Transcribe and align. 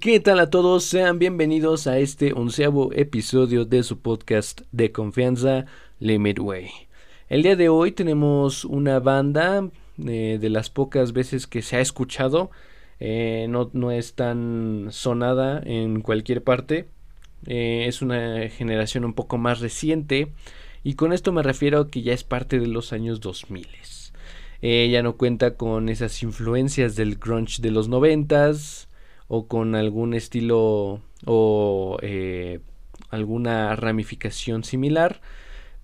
¿qué 0.00 0.18
tal 0.18 0.40
a 0.40 0.50
todos? 0.50 0.84
Sean 0.84 1.18
bienvenidos 1.18 1.86
a 1.86 1.98
este 1.98 2.32
onceavo 2.32 2.92
episodio 2.94 3.64
de 3.64 3.82
su 3.82 3.98
podcast 3.98 4.62
de 4.72 4.92
confianza 4.92 5.66
Limit 6.00 6.38
Way. 6.38 6.70
El 7.28 7.42
día 7.42 7.54
de 7.54 7.68
hoy 7.68 7.92
tenemos 7.92 8.64
una 8.64 8.98
banda 8.98 9.68
eh, 9.98 10.38
de 10.40 10.48
las 10.50 10.70
pocas 10.70 11.12
veces 11.12 11.46
que 11.46 11.60
se 11.60 11.76
ha 11.76 11.80
escuchado. 11.80 12.50
Eh, 12.98 13.46
no, 13.48 13.70
no, 13.74 13.90
es 13.90 14.14
tan 14.14 14.88
sonada 14.90 15.62
en 15.64 16.00
cualquier 16.00 16.42
parte. 16.42 16.86
Eh, 17.46 17.84
es 17.86 18.00
una 18.00 18.48
generación 18.48 19.04
un 19.04 19.12
poco 19.12 19.36
más 19.36 19.60
reciente. 19.60 20.32
Y 20.82 20.94
con 20.94 21.12
esto 21.12 21.30
me 21.30 21.42
refiero 21.42 21.80
a 21.80 21.90
que 21.90 22.02
ya 22.02 22.14
es 22.14 22.24
parte 22.24 22.58
de 22.58 22.68
los 22.68 22.92
años 22.92 23.20
2000. 23.20 23.68
ya 24.62 25.02
no 25.02 25.16
cuenta 25.16 25.56
con 25.56 25.88
esas 25.88 26.22
influencias 26.22 26.96
del 26.96 27.16
grunge 27.16 27.60
de 27.60 27.70
los 27.70 27.88
noventas 27.88 28.88
o 29.28 29.46
con 29.46 29.74
algún 29.74 30.14
estilo 30.14 31.00
o 31.24 31.98
eh, 32.02 32.60
alguna 33.10 33.76
ramificación 33.76 34.64
similar. 34.64 35.20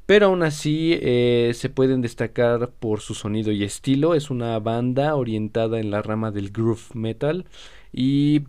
Pero 0.06 0.26
aún 0.26 0.42
así 0.42 0.98
eh, 1.00 1.52
se 1.54 1.68
pueden 1.68 2.00
destacar 2.02 2.70
por 2.70 3.00
su 3.00 3.14
sonido 3.14 3.52
y 3.52 3.62
estilo. 3.62 4.14
Es 4.14 4.30
una 4.30 4.58
banda 4.58 5.14
orientada 5.14 5.78
en 5.78 5.90
la 5.90 6.02
rama 6.02 6.32
del 6.32 6.50
groove 6.50 6.82
metal. 6.94 7.46
Y 7.92 8.42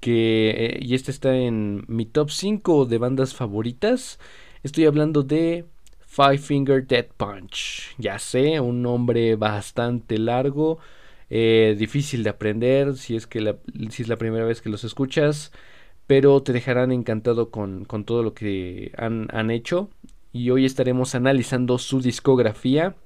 que 0.00 0.50
eh, 0.50 0.78
y 0.80 0.94
este 0.94 1.10
está 1.10 1.36
en 1.36 1.84
mi 1.88 2.06
top 2.06 2.30
5 2.30 2.86
de 2.86 2.98
bandas 2.98 3.34
favoritas. 3.34 4.18
Estoy 4.62 4.86
hablando 4.86 5.22
de 5.22 5.66
Five 6.06 6.38
Finger 6.38 6.86
Dead 6.86 7.06
Punch. 7.16 7.94
Ya 7.98 8.18
sé, 8.18 8.60
un 8.60 8.82
nombre 8.82 9.36
bastante 9.36 10.18
largo 10.18 10.78
eh, 11.30 11.76
difícil 11.78 12.22
de 12.22 12.30
aprender 12.30 12.96
si 12.96 13.16
es 13.16 13.26
que 13.26 13.40
la, 13.40 13.56
si 13.90 14.02
es 14.02 14.08
la 14.08 14.16
primera 14.16 14.44
vez 14.44 14.62
que 14.62 14.70
los 14.70 14.84
escuchas, 14.84 15.52
pero 16.06 16.42
te 16.42 16.52
dejarán 16.52 16.92
encantado 16.92 17.50
con, 17.50 17.84
con 17.84 18.04
todo 18.04 18.22
lo 18.22 18.34
que 18.34 18.92
han, 18.96 19.28
han 19.32 19.50
hecho. 19.50 19.90
Y 20.32 20.50
hoy 20.50 20.64
estaremos 20.64 21.14
analizando 21.14 21.78
su 21.78 22.00
discografía. 22.00 22.96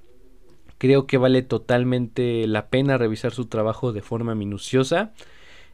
Creo 0.79 1.07
que 1.07 1.19
vale 1.19 1.43
totalmente 1.43 2.47
la 2.47 2.69
pena 2.69 2.99
revisar 2.99 3.33
su 3.33 3.47
trabajo 3.47 3.93
de 3.93 4.03
forma 4.03 4.35
minuciosa. 4.35 5.13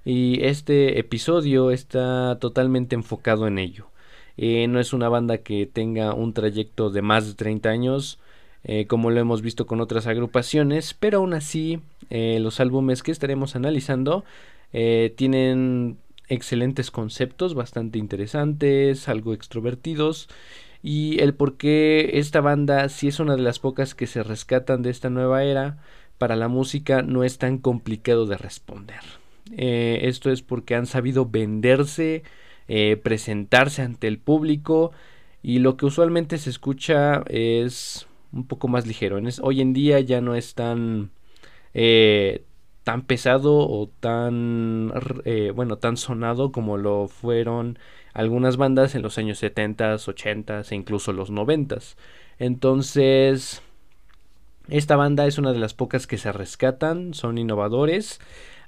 Y 0.04 0.44
este 0.44 0.98
episodio 0.98 1.70
está 1.70 2.38
totalmente 2.40 2.94
enfocado 2.94 3.46
en 3.46 3.58
ello. 3.58 3.90
Eh, 4.38 4.68
no 4.68 4.80
es 4.80 4.92
una 4.92 5.08
banda 5.08 5.38
que 5.38 5.66
tenga 5.66 6.14
un 6.14 6.32
trayecto 6.32 6.90
de 6.90 7.02
más 7.02 7.26
de 7.26 7.34
30 7.34 7.68
años. 7.68 8.20
Eh, 8.64 8.86
como 8.86 9.10
lo 9.10 9.20
hemos 9.20 9.42
visto 9.42 9.66
con 9.66 9.80
otras 9.80 10.06
agrupaciones, 10.06 10.94
pero 10.94 11.18
aún 11.18 11.34
así 11.34 11.80
eh, 12.10 12.38
los 12.40 12.60
álbumes 12.60 13.02
que 13.02 13.12
estaremos 13.12 13.56
analizando 13.56 14.24
eh, 14.72 15.14
tienen 15.16 15.98
excelentes 16.28 16.90
conceptos, 16.90 17.54
bastante 17.54 17.98
interesantes, 17.98 19.08
algo 19.08 19.32
extrovertidos. 19.32 20.28
Y 20.82 21.20
el 21.20 21.34
por 21.34 21.56
qué 21.56 22.10
esta 22.14 22.40
banda, 22.40 22.88
si 22.88 23.08
es 23.08 23.20
una 23.20 23.36
de 23.36 23.42
las 23.42 23.58
pocas 23.58 23.94
que 23.94 24.06
se 24.06 24.22
rescatan 24.22 24.82
de 24.82 24.90
esta 24.90 25.10
nueva 25.10 25.44
era, 25.44 25.78
para 26.18 26.36
la 26.36 26.48
música 26.48 27.02
no 27.02 27.24
es 27.24 27.38
tan 27.38 27.58
complicado 27.58 28.26
de 28.26 28.36
responder. 28.36 29.00
esto 29.56 30.30
es 30.30 30.42
porque 30.42 30.74
han 30.74 30.86
sabido 30.86 31.26
venderse, 31.26 32.22
presentarse 33.02 33.82
ante 33.82 34.08
el 34.08 34.18
público 34.18 34.92
y 35.42 35.60
lo 35.60 35.76
que 35.76 35.86
usualmente 35.86 36.38
se 36.38 36.50
escucha 36.50 37.22
es 37.28 38.07
un 38.32 38.46
poco 38.46 38.68
más 38.68 38.86
ligero. 38.86 39.18
hoy 39.42 39.60
en 39.60 39.72
día 39.72 40.00
ya 40.00 40.20
no 40.20 40.34
es 40.34 40.54
tan, 40.54 41.10
eh, 41.74 42.44
tan 42.84 43.02
pesado 43.02 43.58
o 43.58 43.88
tan, 44.00 44.92
eh, 45.24 45.52
bueno, 45.54 45.78
tan 45.78 45.96
sonado 45.96 46.52
como 46.52 46.76
lo 46.78 47.08
fueron 47.08 47.78
algunas 48.14 48.56
bandas 48.56 48.94
en 48.94 49.02
los 49.02 49.18
años 49.18 49.38
70, 49.38 49.94
80 49.94 50.62
e 50.70 50.74
incluso 50.74 51.12
los 51.12 51.30
90. 51.30 51.78
Entonces, 52.38 53.62
esta 54.68 54.96
banda 54.96 55.26
es 55.26 55.38
una 55.38 55.52
de 55.52 55.58
las 55.58 55.74
pocas 55.74 56.06
que 56.06 56.18
se 56.18 56.32
rescatan, 56.32 57.14
son 57.14 57.38
innovadores. 57.38 58.20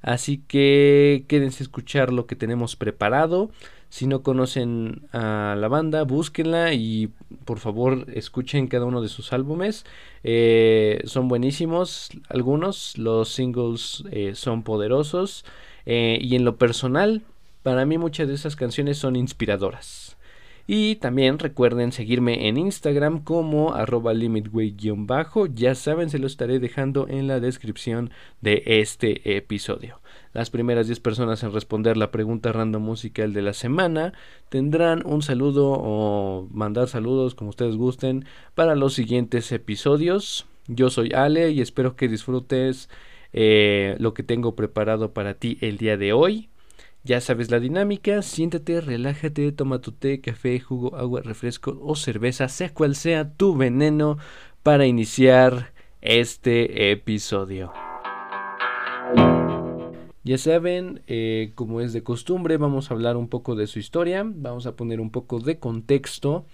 Así 0.03 0.39
que 0.49 1.25
quédense 1.29 1.63
a 1.63 1.65
escuchar 1.65 2.13
lo 2.13 2.27
que 2.27 2.37
tenemos 2.37 2.77
preparado. 2.77 3.51
Si 3.91 4.07
no 4.07 4.23
conocen 4.23 5.09
a 5.13 5.57
la 5.59 5.67
banda, 5.67 6.05
búsquenla 6.05 6.73
y 6.75 7.11
por 7.45 7.59
favor 7.59 8.07
escuchen 8.15 8.69
cada 8.69 8.87
uno 8.87 9.03
de 9.03 9.09
sus 9.09 9.33
álbumes. 9.33 9.85
Eh, 10.23 11.03
son 11.05 11.27
buenísimos 11.27 12.11
algunos, 12.29 12.97
los 12.97 13.31
singles 13.31 14.05
eh, 14.13 14.37
son 14.37 14.63
poderosos 14.63 15.45
eh, 15.87 16.19
y 16.23 16.37
en 16.37 16.45
lo 16.45 16.57
personal, 16.57 17.23
para 17.65 17.85
mí 17.85 17.99
muchas 17.99 18.29
de 18.29 18.35
esas 18.35 18.55
canciones 18.55 18.97
son 18.97 19.17
inspiradoras. 19.17 20.17
Y 20.69 20.95
también 20.97 21.41
recuerden 21.41 21.91
seguirme 21.91 22.47
en 22.47 22.59
Instagram 22.59 23.25
como 23.25 23.75
arroba 23.75 24.15
limitway-bajo. 24.15 25.47
Ya 25.47 25.75
saben, 25.75 26.11
se 26.11 26.21
lo 26.21 26.29
estaré 26.29 26.61
dejando 26.61 27.09
en 27.09 27.27
la 27.27 27.41
descripción 27.41 28.13
de 28.41 28.63
este 28.65 29.37
episodio. 29.37 30.01
Las 30.33 30.51
primeras 30.51 30.87
10 30.87 31.01
personas 31.01 31.43
en 31.43 31.53
responder 31.53 31.97
la 31.97 32.13
pregunta 32.13 32.53
random 32.53 32.83
musical 32.83 33.33
de 33.33 33.43
la 33.43 33.53
semana 33.53 34.13
tendrán 34.49 35.05
un 35.05 35.23
saludo 35.23 35.73
o 35.73 36.47
mandar 36.53 36.89
saludos 36.89 37.35
como 37.35 37.51
ustedes 37.51 37.77
gusten 37.77 38.25
para 38.55 38.77
los 38.77 38.95
siguientes 38.95 39.51
episodios. 39.51 40.47
Yo 40.69 40.89
soy 40.89 41.11
Ale 41.13 41.51
y 41.51 41.61
espero 41.61 41.97
que 41.97 42.07
disfrutes 42.07 42.89
eh, 43.33 43.97
lo 43.99 44.15
que 44.15 44.23
tengo 44.23 44.55
preparado 44.55 45.13
para 45.13 45.35
ti 45.35 45.59
el 45.63 45.79
día 45.79 45.97
de 45.97 46.13
hoy. 46.13 46.49
Ya 47.03 47.21
sabes 47.21 47.51
la 47.51 47.59
dinámica, 47.59 48.23
siéntate, 48.23 48.81
relájate, 48.81 49.51
toma 49.51 49.81
tu 49.81 49.91
té, 49.91 50.21
café, 50.21 50.61
jugo, 50.61 50.97
agua, 50.97 51.23
refresco 51.23 51.81
o 51.83 51.97
cerveza, 51.97 52.49
sea 52.49 52.73
cual 52.73 52.95
sea 52.95 53.33
tu 53.33 53.57
veneno 53.57 54.19
para 54.63 54.87
iniciar 54.87 55.73
este 56.03 56.93
episodio. 56.93 57.73
Ya 60.23 60.37
saben, 60.37 61.03
eh, 61.07 61.53
como 61.55 61.81
es 61.81 61.95
de 61.95 62.03
costumbre, 62.03 62.59
vamos 62.59 62.91
a 62.91 62.95
hablar 62.95 63.17
un 63.17 63.29
poco 63.29 63.55
de 63.55 63.67
su 63.67 63.79
historia, 63.79 64.23
vamos 64.27 64.67
a 64.67 64.77
poner 64.77 65.01
un 65.01 65.11
poco 65.11 65.41
de 65.41 65.59
contexto 65.59 66.45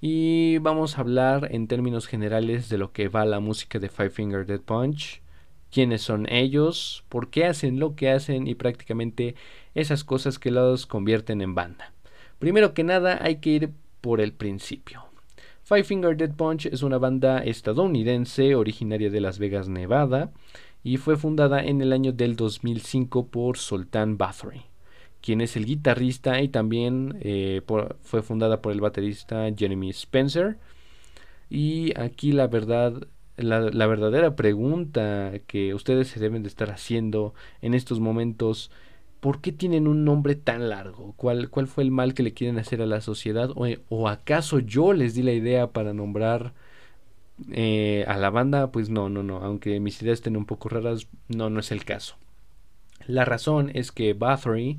y 0.00 0.58
vamos 0.58 0.98
a 0.98 1.02
hablar 1.02 1.48
en 1.52 1.68
términos 1.68 2.08
generales 2.08 2.68
de 2.68 2.78
lo 2.78 2.92
que 2.92 3.06
va 3.06 3.24
la 3.24 3.38
música 3.38 3.78
de 3.78 3.88
Five 3.88 4.10
Finger 4.10 4.44
Dead 4.44 4.60
Punch, 4.60 5.22
quiénes 5.70 6.02
son 6.02 6.26
ellos, 6.32 7.04
por 7.08 7.30
qué 7.30 7.44
hacen 7.46 7.78
lo 7.78 7.94
que 7.94 8.10
hacen 8.10 8.48
y 8.48 8.56
prácticamente 8.56 9.36
esas 9.76 10.02
cosas 10.02 10.40
que 10.40 10.50
los 10.50 10.86
convierten 10.86 11.42
en 11.42 11.54
banda. 11.54 11.92
Primero 12.40 12.74
que 12.74 12.82
nada 12.82 13.20
hay 13.22 13.36
que 13.36 13.50
ir 13.50 13.70
por 14.00 14.20
el 14.20 14.32
principio. 14.32 15.11
Five 15.72 15.84
Finger 15.84 16.14
Dead 16.14 16.34
Punch 16.34 16.66
es 16.66 16.82
una 16.82 16.98
banda 16.98 17.38
estadounidense 17.38 18.54
originaria 18.56 19.08
de 19.08 19.22
Las 19.22 19.38
Vegas, 19.38 19.70
Nevada 19.70 20.30
y 20.84 20.98
fue 20.98 21.16
fundada 21.16 21.64
en 21.64 21.80
el 21.80 21.94
año 21.94 22.12
del 22.12 22.36
2005 22.36 23.28
por 23.28 23.56
Sultan 23.56 24.18
Bathory, 24.18 24.64
quien 25.22 25.40
es 25.40 25.56
el 25.56 25.64
guitarrista 25.64 26.42
y 26.42 26.48
también 26.48 27.16
eh, 27.22 27.62
fue 28.02 28.20
fundada 28.20 28.60
por 28.60 28.74
el 28.74 28.82
baterista 28.82 29.46
Jeremy 29.56 29.88
Spencer. 29.88 30.58
Y 31.48 31.98
aquí 31.98 32.32
la 32.32 32.48
verdad, 32.48 33.08
la, 33.38 33.60
la, 33.60 33.86
verdadera 33.86 34.36
pregunta 34.36 35.32
que 35.46 35.72
ustedes 35.72 36.08
se 36.08 36.20
deben 36.20 36.42
de 36.42 36.50
estar 36.50 36.70
haciendo 36.70 37.32
en 37.62 37.72
estos 37.72 37.98
momentos, 37.98 38.70
¿por 39.22 39.40
qué 39.42 39.52
tienen 39.52 39.88
un 39.88 40.04
nombre 40.04 40.36
tan 40.36 40.68
largo? 40.70 41.14
¿Cuál, 41.16 41.50
cuál 41.50 41.68
fue 41.68 41.84
el 41.84 41.92
mal 41.92 42.14
que 42.14 42.24
le 42.24 42.34
quieren 42.34 42.58
hacer 42.58 42.82
a 42.82 42.86
la 42.86 43.00
sociedad? 43.02 43.50
¿O, 43.56 43.66
o 43.90 44.08
acaso 44.08 44.60
yo 44.60 44.92
les 44.94 45.14
di 45.14 45.22
la 45.22 45.32
idea 45.32 45.72
para 45.72 45.94
nombrar 45.94 46.54
eh, 47.50 48.04
a 48.08 48.16
la 48.18 48.30
banda, 48.30 48.70
pues 48.72 48.90
no, 48.90 49.08
no, 49.08 49.22
no, 49.22 49.38
aunque 49.38 49.80
mis 49.80 50.00
ideas 50.02 50.18
estén 50.18 50.36
un 50.36 50.46
poco 50.46 50.68
raras, 50.68 51.08
no, 51.28 51.50
no 51.50 51.60
es 51.60 51.72
el 51.72 51.84
caso. 51.84 52.16
La 53.06 53.24
razón 53.24 53.70
es 53.74 53.92
que 53.92 54.14
Bathory 54.14 54.78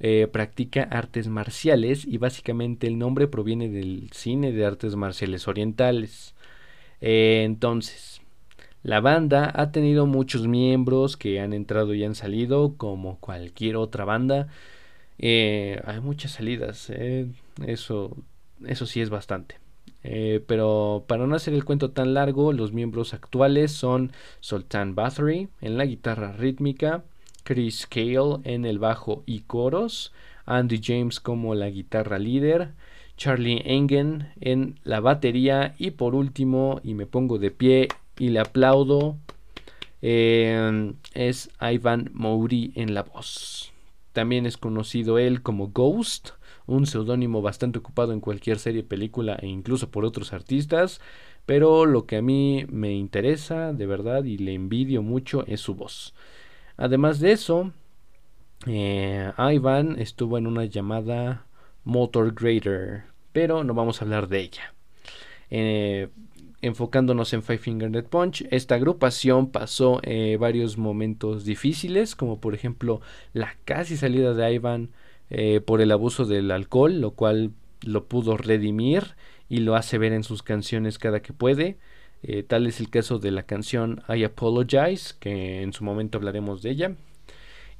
eh, 0.00 0.28
practica 0.32 0.84
artes 0.84 1.28
marciales 1.28 2.04
y 2.06 2.18
básicamente 2.18 2.86
el 2.86 2.98
nombre 2.98 3.28
proviene 3.28 3.68
del 3.68 4.10
cine 4.12 4.52
de 4.52 4.66
artes 4.66 4.96
marciales 4.96 5.48
orientales. 5.48 6.34
Eh, 7.00 7.42
entonces, 7.44 8.22
la 8.84 9.00
banda 9.00 9.50
ha 9.54 9.72
tenido 9.72 10.06
muchos 10.06 10.46
miembros 10.46 11.16
que 11.16 11.40
han 11.40 11.52
entrado 11.52 11.94
y 11.94 12.04
han 12.04 12.14
salido, 12.14 12.74
como 12.76 13.18
cualquier 13.18 13.76
otra 13.76 14.04
banda. 14.04 14.48
hay 15.18 16.00
muchas 16.02 16.32
salidas, 16.32 16.90
eso, 17.66 18.16
eso 18.66 18.86
sí 18.86 19.00
es 19.00 19.10
bastante. 19.10 19.56
Eh, 20.04 20.44
pero 20.46 21.04
para 21.08 21.26
no 21.26 21.34
hacer 21.34 21.54
el 21.54 21.64
cuento 21.64 21.90
tan 21.90 22.12
largo, 22.12 22.52
los 22.52 22.72
miembros 22.72 23.14
actuales 23.14 23.72
son 23.72 24.12
Sultan 24.40 24.94
Bathory 24.94 25.48
en 25.62 25.78
la 25.78 25.86
guitarra 25.86 26.32
rítmica, 26.32 27.02
Chris 27.42 27.86
Cale 27.86 28.40
en 28.44 28.66
el 28.66 28.78
bajo 28.78 29.22
y 29.24 29.40
coros, 29.40 30.12
Andy 30.44 30.80
James 30.82 31.20
como 31.20 31.54
la 31.54 31.70
guitarra 31.70 32.18
líder, 32.18 32.72
Charlie 33.16 33.62
Engen 33.64 34.28
en 34.40 34.78
la 34.84 35.00
batería 35.00 35.74
y 35.78 35.92
por 35.92 36.14
último, 36.14 36.80
y 36.84 36.92
me 36.92 37.06
pongo 37.06 37.38
de 37.38 37.50
pie 37.50 37.88
y 38.18 38.28
le 38.28 38.40
aplaudo, 38.40 39.16
eh, 40.02 40.92
es 41.14 41.50
Ivan 41.60 42.10
Mouri 42.12 42.72
en 42.76 42.94
la 42.94 43.02
voz. 43.02 43.72
también 44.12 44.46
es 44.46 44.56
conocido 44.56 45.18
él 45.18 45.42
como 45.42 45.68
Ghost, 45.68 46.30
un 46.66 46.86
seudónimo 46.86 47.42
bastante 47.42 47.80
ocupado 47.80 48.12
en 48.12 48.20
cualquier 48.20 48.58
serie, 48.58 48.84
película 48.84 49.36
e 49.40 49.48
incluso 49.48 49.90
por 49.90 50.04
otros 50.04 50.32
artistas. 50.32 51.00
Pero 51.46 51.84
lo 51.84 52.06
que 52.06 52.16
a 52.16 52.22
mí 52.22 52.64
me 52.68 52.92
interesa 52.94 53.72
de 53.72 53.86
verdad 53.86 54.24
y 54.24 54.38
le 54.38 54.54
envidio 54.54 55.02
mucho 55.02 55.44
es 55.46 55.60
su 55.60 55.74
voz. 55.74 56.14
Además 56.76 57.20
de 57.20 57.32
eso, 57.32 57.72
eh, 58.66 59.30
Ivan 59.36 59.98
estuvo 59.98 60.38
en 60.38 60.46
una 60.46 60.64
llamada 60.64 61.46
Motor 61.84 62.34
Grader, 62.34 63.04
pero 63.32 63.62
no 63.62 63.74
vamos 63.74 64.00
a 64.00 64.04
hablar 64.04 64.28
de 64.28 64.40
ella. 64.40 64.74
Eh, 65.50 66.08
enfocándonos 66.64 67.32
en 67.34 67.42
Five 67.42 67.58
Finger 67.58 67.90
Dead 67.90 68.04
Punch, 68.04 68.46
esta 68.50 68.76
agrupación 68.76 69.50
pasó 69.50 70.00
eh, 70.02 70.38
varios 70.40 70.78
momentos 70.78 71.44
difíciles, 71.44 72.16
como 72.16 72.40
por 72.40 72.54
ejemplo 72.54 73.02
la 73.34 73.54
casi 73.64 73.98
salida 73.98 74.32
de 74.32 74.54
Ivan 74.54 74.90
eh, 75.28 75.60
por 75.60 75.82
el 75.82 75.92
abuso 75.92 76.24
del 76.24 76.50
alcohol, 76.50 77.00
lo 77.00 77.10
cual 77.10 77.52
lo 77.82 78.06
pudo 78.06 78.38
redimir 78.38 79.14
y 79.48 79.58
lo 79.58 79.76
hace 79.76 79.98
ver 79.98 80.14
en 80.14 80.24
sus 80.24 80.42
canciones 80.42 80.98
cada 80.98 81.20
que 81.20 81.34
puede. 81.34 81.76
Eh, 82.22 82.42
tal 82.42 82.66
es 82.66 82.80
el 82.80 82.88
caso 82.88 83.18
de 83.18 83.30
la 83.30 83.42
canción 83.42 84.02
I 84.08 84.24
Apologize, 84.24 85.14
que 85.20 85.60
en 85.60 85.74
su 85.74 85.84
momento 85.84 86.16
hablaremos 86.16 86.62
de 86.62 86.70
ella. 86.70 86.96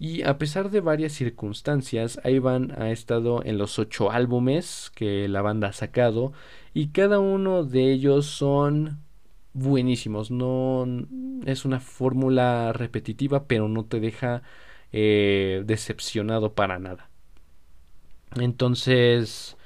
Y 0.04 0.22
a 0.24 0.36
pesar 0.36 0.70
de 0.70 0.82
varias 0.82 1.12
circunstancias, 1.12 2.20
Ivan 2.26 2.72
ha 2.78 2.90
estado 2.90 3.42
en 3.42 3.56
los 3.56 3.78
ocho 3.78 4.10
álbumes 4.10 4.92
que 4.94 5.28
la 5.28 5.40
banda 5.40 5.68
ha 5.68 5.72
sacado 5.72 6.34
y 6.74 6.88
cada 6.88 7.20
uno 7.20 7.64
de 7.64 7.90
ellos 7.90 8.26
son 8.26 9.00
buenísimos. 9.54 10.30
No 10.30 10.86
es 11.46 11.64
una 11.64 11.80
fórmula 11.80 12.74
repetitiva, 12.74 13.46
pero 13.46 13.66
no 13.70 13.86
te 13.86 13.98
deja 13.98 14.42
eh, 14.92 15.62
decepcionado 15.64 16.52
para 16.52 16.78
nada. 16.78 17.08
Entonces, 18.36 19.56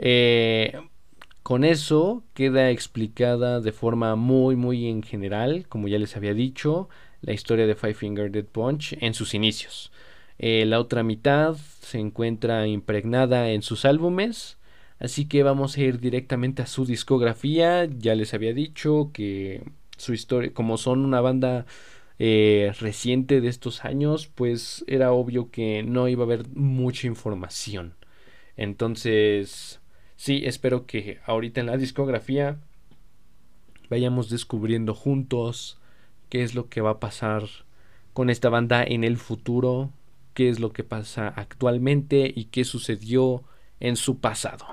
eh, 0.00 0.72
con 1.48 1.64
eso 1.64 2.24
queda 2.34 2.68
explicada 2.68 3.60
de 3.62 3.72
forma 3.72 4.16
muy, 4.16 4.54
muy 4.54 4.86
en 4.86 5.02
general, 5.02 5.64
como 5.66 5.88
ya 5.88 5.98
les 5.98 6.14
había 6.14 6.34
dicho, 6.34 6.90
la 7.22 7.32
historia 7.32 7.66
de 7.66 7.74
Five 7.74 7.94
Finger 7.94 8.30
Dead 8.30 8.44
Punch 8.44 8.98
en 9.00 9.14
sus 9.14 9.32
inicios. 9.32 9.90
Eh, 10.38 10.66
la 10.66 10.78
otra 10.78 11.02
mitad 11.02 11.56
se 11.80 12.00
encuentra 12.00 12.66
impregnada 12.66 13.48
en 13.48 13.62
sus 13.62 13.86
álbumes, 13.86 14.58
así 14.98 15.26
que 15.26 15.42
vamos 15.42 15.78
a 15.78 15.80
ir 15.80 16.00
directamente 16.00 16.60
a 16.60 16.66
su 16.66 16.84
discografía. 16.84 17.86
Ya 17.86 18.14
les 18.14 18.34
había 18.34 18.52
dicho 18.52 19.10
que 19.14 19.62
su 19.96 20.12
historia, 20.12 20.52
como 20.52 20.76
son 20.76 21.02
una 21.02 21.22
banda 21.22 21.64
eh, 22.18 22.74
reciente 22.78 23.40
de 23.40 23.48
estos 23.48 23.86
años, 23.86 24.26
pues 24.26 24.84
era 24.86 25.12
obvio 25.12 25.50
que 25.50 25.82
no 25.82 26.08
iba 26.08 26.24
a 26.24 26.26
haber 26.26 26.46
mucha 26.48 27.06
información. 27.06 27.94
Entonces, 28.58 29.80
sí, 30.18 30.42
espero 30.44 30.84
que 30.84 31.20
ahorita 31.24 31.60
en 31.60 31.66
la 31.66 31.78
discografía 31.78 32.58
vayamos 33.88 34.28
descubriendo 34.28 34.94
juntos 34.94 35.78
qué 36.28 36.42
es 36.42 36.54
lo 36.54 36.68
que 36.68 36.82
va 36.82 36.90
a 36.90 37.00
pasar 37.00 37.44
con 38.12 38.28
esta 38.28 38.50
banda 38.50 38.84
en 38.84 39.04
el 39.04 39.16
futuro, 39.16 39.90
qué 40.34 40.50
es 40.50 40.60
lo 40.60 40.72
que 40.72 40.84
pasa 40.84 41.28
actualmente 41.28 42.30
y 42.34 42.46
qué 42.46 42.64
sucedió 42.64 43.44
en 43.80 43.96
su 43.96 44.18
pasado. 44.18 44.66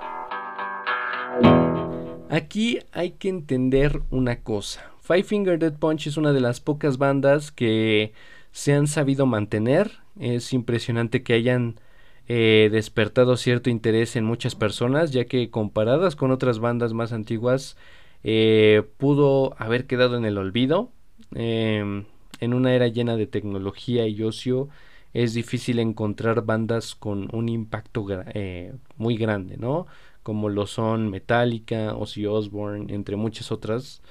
Aquí 2.30 2.80
hay 2.91 3.12
que 3.12 3.30
entender 3.30 4.01
una 4.09 4.41
cosa. 4.41 4.91
Five 5.01 5.24
Finger 5.24 5.59
Dead 5.59 5.77
Punch 5.77 6.07
es 6.07 6.18
una 6.18 6.33
de 6.33 6.41
las 6.41 6.59
pocas 6.59 6.98
bandas 6.98 7.51
que 7.51 8.13
se 8.51 8.74
han 8.74 8.88
sabido 8.88 9.27
mantener. 9.27 10.00
Es 10.19 10.51
impresionante 10.53 11.21
que 11.21 11.33
hayan 11.33 11.80
eh, 12.27 12.69
despertado 12.72 13.38
cierto 13.38 13.69
interés 13.69 14.16
en 14.16 14.25
muchas 14.25 14.56
personas, 14.56 15.12
ya 15.12 15.25
que 15.25 15.51
comparadas 15.51 16.16
con 16.16 16.31
otras 16.31 16.60
bandas 16.60 16.94
más 16.94 17.13
antiguas, 17.13 17.77
eh, 18.24 18.83
pudo 18.98 19.56
haber 19.60 19.86
quedado 19.86 20.18
en 20.18 20.25
el 20.25 20.38
olvido. 20.38 20.92
Em, 21.36 22.06
en 22.39 22.54
una 22.54 22.74
era 22.74 22.88
llena 22.88 23.16
de 23.16 23.27
tecnología 23.27 24.07
y 24.07 24.24
ocio, 24.24 24.69
es 25.13 25.33
difícil 25.33 25.80
encontrar 25.80 26.44
bandas 26.45 26.95
con 26.95 27.30
un 27.33 27.48
impacto 27.50 28.06
eh, 28.33 28.74
muy 28.98 29.18
grande, 29.18 29.57
¿no? 29.57 29.88
Como 30.24 30.50
lo 30.50 30.66
son 30.68 31.10
Metallica, 31.10 31.95
Ozzy 31.95 32.25
Osbourne, 32.25 32.94
entre 32.94 33.16
muchas 33.16 33.51
otras 33.51 34.01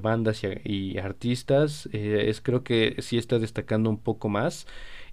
bandas 0.00 0.42
y, 0.64 0.96
artistas. 0.96 1.86
es 1.92 2.40
creo 2.40 2.64
que 2.64 2.96
sí 3.00 3.18
está 3.18 3.38
destacando 3.38 3.90
un 3.90 3.98
poco 3.98 4.30
más 4.30 4.66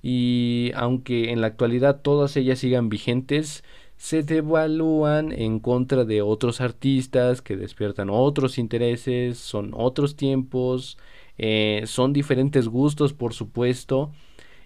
y 0.03 0.71
aunque 0.75 1.31
en 1.31 1.41
la 1.41 1.47
actualidad 1.47 2.01
todas 2.01 2.35
ellas 2.37 2.59
sigan 2.59 2.89
vigentes, 2.89 3.63
se 3.97 4.21
devalúan 4.23 5.31
en 5.31 5.59
contra 5.59 6.03
de 6.03 6.21
otros 6.21 6.61
artistas 6.61 7.41
que 7.41 7.55
despiertan 7.55 8.09
otros 8.11 8.57
intereses, 8.57 9.37
son 9.37 9.71
otros 9.73 10.17
tiempos, 10.17 10.97
eh, 11.37 11.83
son 11.85 12.13
diferentes 12.13 12.67
gustos 12.67 13.13
por 13.13 13.33
supuesto 13.33 14.11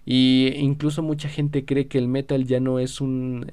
y 0.04 0.48
incluso 0.56 1.02
mucha 1.02 1.28
gente 1.28 1.64
cree 1.64 1.86
que 1.88 1.98
el 1.98 2.08
metal 2.08 2.44
ya 2.46 2.60
no 2.60 2.78
es 2.80 3.00
un, 3.00 3.52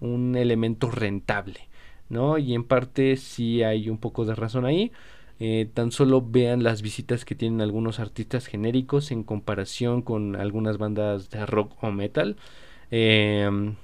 un 0.00 0.36
elemento 0.36 0.90
rentable, 0.90 1.68
¿no? 2.08 2.38
Y 2.38 2.54
en 2.54 2.64
parte 2.64 3.16
sí 3.16 3.62
hay 3.62 3.90
un 3.90 3.98
poco 3.98 4.24
de 4.24 4.34
razón 4.34 4.64
ahí, 4.64 4.92
eh, 5.40 5.68
tan 5.72 5.92
solo 5.92 6.22
vean 6.22 6.62
las 6.62 6.82
visitas 6.82 7.24
que 7.24 7.34
tienen 7.34 7.60
algunos 7.60 8.00
artistas 8.00 8.46
genéricos 8.46 9.10
en 9.12 9.22
comparación 9.22 10.02
con 10.02 10.34
algunas 10.36 10.78
bandas 10.78 11.30
de 11.30 11.46
rock 11.46 11.72
o 11.82 11.90
metal. 11.92 12.36
Em, 12.90 13.76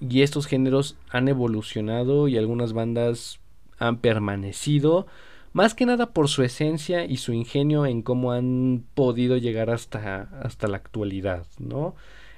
y 0.00 0.22
estos 0.22 0.46
géneros 0.46 0.96
han 1.10 1.28
evolucionado 1.28 2.28
y 2.28 2.38
algunas 2.38 2.72
bandas 2.72 3.40
han 3.78 3.98
permanecido. 3.98 5.06
Más 5.52 5.74
que 5.74 5.86
nada 5.86 6.12
por 6.12 6.28
su 6.28 6.42
esencia 6.42 7.04
y 7.04 7.18
su 7.18 7.32
ingenio 7.34 7.84
en 7.84 8.02
cómo 8.02 8.32
han 8.32 8.84
podido 8.94 9.36
llegar 9.36 9.70
hasta, 9.70 10.22
hasta 10.42 10.66
la 10.66 10.78
actualidad, 10.78 11.46
¿no? 11.58 11.94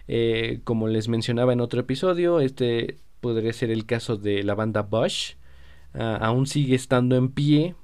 Eh, 0.08 0.60
como 0.64 0.88
les 0.88 1.08
mencionaba 1.08 1.52
en 1.52 1.60
otro 1.60 1.80
episodio, 1.80 2.40
este 2.40 2.98
podría 3.20 3.52
ser 3.52 3.70
el 3.70 3.86
caso 3.86 4.16
de 4.16 4.42
la 4.42 4.54
banda 4.54 4.82
Bush. 4.82 5.34
Ah, 5.94 6.18
aún 6.20 6.46
sigue 6.46 6.74
estando 6.74 7.16
en 7.16 7.28
pie, 7.30 7.76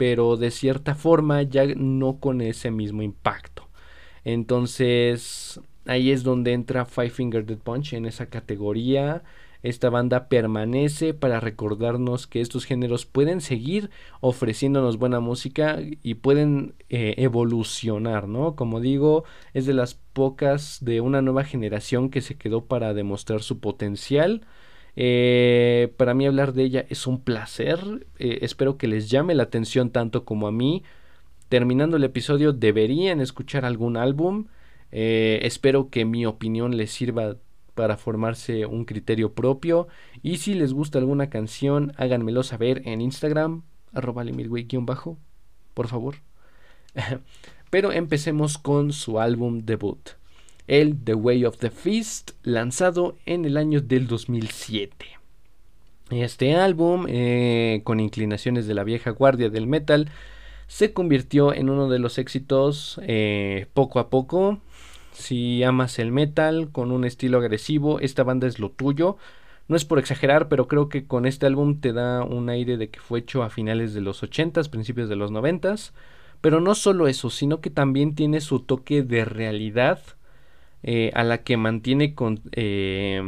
pero 0.00 0.38
de 0.38 0.50
cierta 0.50 0.94
forma 0.94 1.42
ya 1.42 1.66
no 1.76 2.20
con 2.20 2.40
ese 2.40 2.70
mismo 2.70 3.02
impacto. 3.02 3.68
Entonces 4.24 5.60
ahí 5.84 6.10
es 6.10 6.22
donde 6.22 6.54
entra 6.54 6.86
Five 6.86 7.10
Finger 7.10 7.44
Dead 7.44 7.58
Punch 7.58 7.92
en 7.92 8.06
esa 8.06 8.30
categoría. 8.30 9.22
Esta 9.62 9.90
banda 9.90 10.30
permanece 10.30 11.12
para 11.12 11.38
recordarnos 11.38 12.26
que 12.26 12.40
estos 12.40 12.64
géneros 12.64 13.04
pueden 13.04 13.42
seguir 13.42 13.90
ofreciéndonos 14.20 14.96
buena 14.96 15.20
música 15.20 15.78
y 15.80 16.14
pueden 16.14 16.76
eh, 16.88 17.16
evolucionar, 17.18 18.26
¿no? 18.26 18.56
Como 18.56 18.80
digo, 18.80 19.24
es 19.52 19.66
de 19.66 19.74
las 19.74 19.96
pocas 20.14 20.78
de 20.80 21.02
una 21.02 21.20
nueva 21.20 21.44
generación 21.44 22.08
que 22.08 22.22
se 22.22 22.38
quedó 22.38 22.64
para 22.64 22.94
demostrar 22.94 23.42
su 23.42 23.60
potencial 23.60 24.46
eh, 24.96 25.92
para 25.96 26.14
mí 26.14 26.26
hablar 26.26 26.52
de 26.52 26.64
ella 26.64 26.86
es 26.88 27.06
un 27.06 27.20
placer. 27.22 28.06
Eh, 28.18 28.38
espero 28.42 28.76
que 28.76 28.88
les 28.88 29.10
llame 29.10 29.34
la 29.34 29.44
atención 29.44 29.90
tanto 29.90 30.24
como 30.24 30.46
a 30.46 30.52
mí. 30.52 30.82
Terminando 31.48 31.96
el 31.96 32.04
episodio 32.04 32.52
deberían 32.52 33.20
escuchar 33.20 33.64
algún 33.64 33.96
álbum. 33.96 34.46
Eh, 34.92 35.40
espero 35.42 35.90
que 35.90 36.04
mi 36.04 36.26
opinión 36.26 36.76
les 36.76 36.90
sirva 36.90 37.36
para 37.74 37.96
formarse 37.96 38.66
un 38.66 38.84
criterio 38.84 39.32
propio. 39.34 39.88
Y 40.22 40.38
si 40.38 40.54
les 40.54 40.72
gusta 40.72 40.98
alguna 40.98 41.30
canción, 41.30 41.92
háganmelo 41.96 42.42
saber 42.42 42.82
en 42.86 43.00
Instagram, 43.00 43.62
arroba 43.92 44.24
bajo 44.82 45.18
por 45.74 45.88
favor. 45.88 46.16
Pero 47.70 47.92
empecemos 47.92 48.58
con 48.58 48.92
su 48.92 49.20
álbum 49.20 49.60
debut 49.60 50.19
el 50.70 51.02
The 51.02 51.14
Way 51.14 51.46
of 51.46 51.58
the 51.58 51.70
Feast, 51.70 52.30
lanzado 52.44 53.16
en 53.26 53.44
el 53.44 53.56
año 53.56 53.80
del 53.80 54.06
2007. 54.06 54.94
Este 56.10 56.54
álbum, 56.54 57.06
eh, 57.08 57.80
con 57.82 57.98
inclinaciones 57.98 58.68
de 58.68 58.74
la 58.74 58.84
vieja 58.84 59.10
guardia 59.10 59.50
del 59.50 59.66
metal, 59.66 60.10
se 60.68 60.92
convirtió 60.92 61.52
en 61.52 61.70
uno 61.70 61.88
de 61.88 61.98
los 61.98 62.18
éxitos 62.18 63.00
eh, 63.02 63.66
poco 63.74 63.98
a 63.98 64.10
poco. 64.10 64.60
Si 65.10 65.64
amas 65.64 65.98
el 65.98 66.12
metal 66.12 66.68
con 66.70 66.92
un 66.92 67.04
estilo 67.04 67.38
agresivo, 67.38 67.98
esta 67.98 68.22
banda 68.22 68.46
es 68.46 68.60
lo 68.60 68.70
tuyo. 68.70 69.16
No 69.66 69.74
es 69.74 69.84
por 69.84 69.98
exagerar, 69.98 70.48
pero 70.48 70.68
creo 70.68 70.88
que 70.88 71.04
con 71.04 71.26
este 71.26 71.46
álbum 71.46 71.80
te 71.80 71.92
da 71.92 72.22
un 72.22 72.48
aire 72.48 72.76
de 72.76 72.90
que 72.90 73.00
fue 73.00 73.18
hecho 73.18 73.42
a 73.42 73.50
finales 73.50 73.92
de 73.92 74.02
los 74.02 74.22
80s, 74.22 74.70
principios 74.70 75.08
de 75.08 75.16
los 75.16 75.32
90s. 75.32 75.90
Pero 76.40 76.60
no 76.60 76.76
solo 76.76 77.08
eso, 77.08 77.28
sino 77.28 77.60
que 77.60 77.70
también 77.70 78.14
tiene 78.14 78.40
su 78.40 78.60
toque 78.60 79.02
de 79.02 79.24
realidad 79.24 80.00
eh, 80.82 81.10
a 81.14 81.24
la 81.24 81.42
que 81.42 81.56
mantiene 81.56 82.14
eh, 82.52 83.22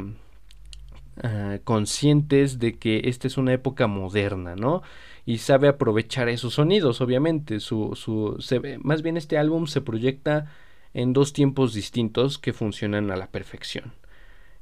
ah, 1.23 1.59
conscientes 1.65 2.59
de 2.59 2.79
que 2.79 3.03
esta 3.05 3.27
es 3.27 3.37
una 3.37 3.53
época 3.53 3.87
moderna, 3.87 4.57
¿no? 4.57 4.83
Y 5.27 5.39
sabe 5.39 5.69
aprovechar 5.69 6.29
esos 6.29 6.55
sonidos, 6.55 7.01
obviamente. 7.01 7.61
Su, 7.61 7.95
su, 7.95 8.37
se 8.41 8.79
más 8.79 9.03
bien 9.03 9.17
este 9.17 9.39
álbum 9.39 9.67
se 9.67 9.83
proyecta 9.83 10.47
en 10.95 11.13
dos 11.13 11.33
tiempos 11.33 11.75
distintos 11.75 12.39
que 12.39 12.53
funcionan 12.53 13.11
a 13.11 13.17
la 13.17 13.29
perfección. 13.29 13.93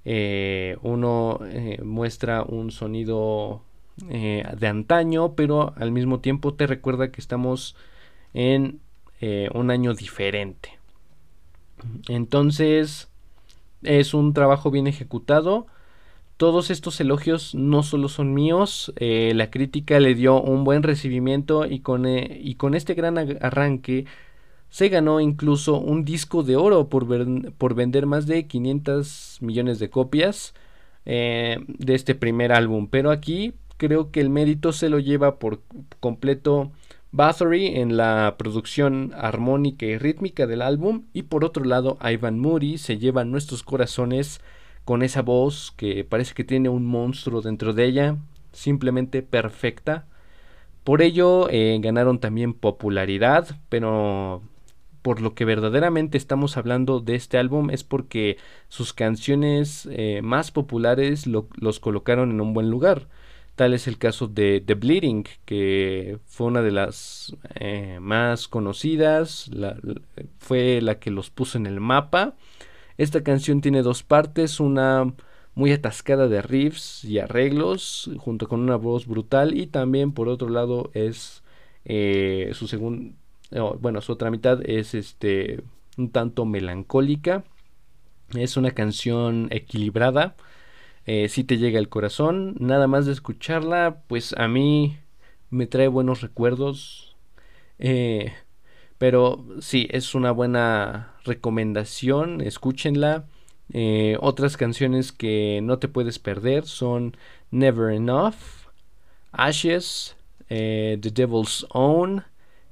Eh, 0.04 0.76
uno 0.82 1.40
muestra 1.84 2.42
un 2.42 2.70
sonido 2.72 3.62
de 4.08 4.66
antaño, 4.66 5.34
pero 5.34 5.74
al 5.76 5.92
mismo 5.92 6.20
tiempo 6.20 6.54
te 6.54 6.66
recuerda 6.66 7.10
que 7.12 7.20
estamos 7.20 7.76
en 8.34 8.80
un 9.52 9.70
año 9.70 9.94
diferente. 9.94 10.79
Entonces, 12.08 13.08
es 13.82 14.14
un 14.14 14.34
trabajo 14.34 14.70
bien 14.70 14.86
ejecutado. 14.86 15.66
Todos 16.36 16.70
estos 16.70 17.00
elogios 17.00 17.54
no 17.54 17.82
solo 17.82 18.08
son 18.08 18.32
míos, 18.32 18.92
la 18.98 19.50
crítica 19.50 20.00
le 20.00 20.14
dio 20.14 20.40
un 20.40 20.64
buen 20.64 20.82
recibimiento 20.82 21.66
y 21.66 21.80
con, 21.80 22.06
y 22.06 22.54
con 22.54 22.74
este 22.74 22.94
gran 22.94 23.18
arranque 23.18 24.06
se 24.70 24.88
ganó 24.88 25.20
incluso 25.20 25.78
un 25.78 26.04
disco 26.04 26.42
de 26.42 26.56
oro 26.56 26.88
por, 26.88 27.06
por 27.52 27.74
vender 27.74 28.06
más 28.06 28.26
de 28.26 28.46
500 28.46 29.38
millones 29.40 29.80
de 29.80 29.90
copias 29.90 30.54
eh, 31.04 31.58
de 31.66 31.94
este 31.94 32.14
primer 32.14 32.52
álbum. 32.52 32.86
Pero 32.88 33.10
aquí 33.10 33.54
creo 33.76 34.10
que 34.12 34.20
el 34.20 34.30
mérito 34.30 34.72
se 34.72 34.88
lo 34.88 35.00
lleva 35.00 35.38
por 35.38 35.60
completo 35.98 36.70
Bathory 37.12 37.78
en 37.78 37.96
la 37.96 38.36
producción 38.38 39.12
armónica 39.16 39.86
y 39.86 39.98
rítmica 39.98 40.46
del 40.46 40.62
álbum. 40.62 41.06
Y 41.12 41.22
por 41.22 41.44
otro 41.44 41.64
lado, 41.64 41.98
Ivan 42.02 42.38
Moody 42.38 42.78
se 42.78 42.98
lleva 42.98 43.24
nuestros 43.24 43.62
corazones 43.62 44.40
con 44.84 45.02
esa 45.02 45.22
voz 45.22 45.72
que 45.76 46.04
parece 46.04 46.34
que 46.34 46.44
tiene 46.44 46.68
un 46.68 46.86
monstruo 46.86 47.42
dentro 47.42 47.72
de 47.72 47.84
ella, 47.84 48.16
simplemente 48.52 49.22
perfecta. 49.22 50.06
Por 50.84 51.02
ello 51.02 51.48
eh, 51.50 51.78
ganaron 51.80 52.20
también 52.20 52.54
popularidad, 52.54 53.58
pero 53.68 54.42
por 55.02 55.20
lo 55.20 55.34
que 55.34 55.44
verdaderamente 55.44 56.18
estamos 56.18 56.56
hablando 56.56 57.00
de 57.00 57.14
este 57.14 57.38
álbum 57.38 57.70
es 57.70 57.84
porque 57.84 58.36
sus 58.68 58.92
canciones 58.92 59.88
eh, 59.90 60.20
más 60.22 60.50
populares 60.50 61.26
los 61.26 61.80
colocaron 61.80 62.30
en 62.30 62.40
un 62.40 62.54
buen 62.54 62.70
lugar. 62.70 63.08
Tal 63.60 63.74
es 63.74 63.86
el 63.86 63.98
caso 63.98 64.26
de 64.26 64.62
The 64.64 64.72
Bleeding, 64.72 65.26
que 65.44 66.18
fue 66.24 66.46
una 66.46 66.62
de 66.62 66.70
las 66.70 67.36
eh, 67.56 67.98
más 68.00 68.48
conocidas, 68.48 69.50
fue 70.38 70.80
la 70.80 70.98
que 70.98 71.10
los 71.10 71.28
puso 71.28 71.58
en 71.58 71.66
el 71.66 71.78
mapa. 71.78 72.36
Esta 72.96 73.22
canción 73.22 73.60
tiene 73.60 73.82
dos 73.82 74.02
partes, 74.02 74.60
una 74.60 75.12
muy 75.54 75.72
atascada 75.72 76.26
de 76.26 76.40
riffs 76.40 77.04
y 77.04 77.18
arreglos, 77.18 78.10
junto 78.16 78.48
con 78.48 78.60
una 78.60 78.76
voz 78.76 79.06
brutal, 79.06 79.54
y 79.54 79.66
también 79.66 80.12
por 80.12 80.30
otro 80.30 80.48
lado 80.48 80.90
es 80.94 81.42
eh, 81.84 82.52
su 82.54 82.66
segundo 82.66 83.12
bueno, 83.78 84.00
su 84.00 84.12
otra 84.12 84.30
mitad 84.30 84.62
es 84.64 84.94
este 84.94 85.62
un 85.98 86.10
tanto 86.10 86.46
melancólica. 86.46 87.44
Es 88.34 88.56
una 88.56 88.70
canción 88.70 89.48
equilibrada. 89.50 90.34
Eh, 91.06 91.28
si 91.28 91.44
te 91.44 91.58
llega 91.58 91.78
al 91.78 91.88
corazón. 91.88 92.56
Nada 92.58 92.86
más 92.86 93.06
de 93.06 93.12
escucharla, 93.12 94.02
pues 94.06 94.34
a 94.36 94.48
mí 94.48 94.98
me 95.50 95.66
trae 95.66 95.88
buenos 95.88 96.20
recuerdos. 96.20 97.16
Eh, 97.78 98.32
pero 98.98 99.44
sí, 99.60 99.88
es 99.90 100.14
una 100.14 100.30
buena 100.30 101.14
recomendación. 101.24 102.40
Escúchenla. 102.40 103.24
Eh, 103.72 104.16
otras 104.20 104.56
canciones 104.56 105.12
que 105.12 105.60
no 105.62 105.78
te 105.78 105.88
puedes 105.88 106.18
perder 106.18 106.66
son 106.66 107.16
Never 107.50 107.94
Enough, 107.94 108.34
Ashes, 109.32 110.16
The 110.48 110.98
Devil's 110.98 111.66
Own, 111.70 112.24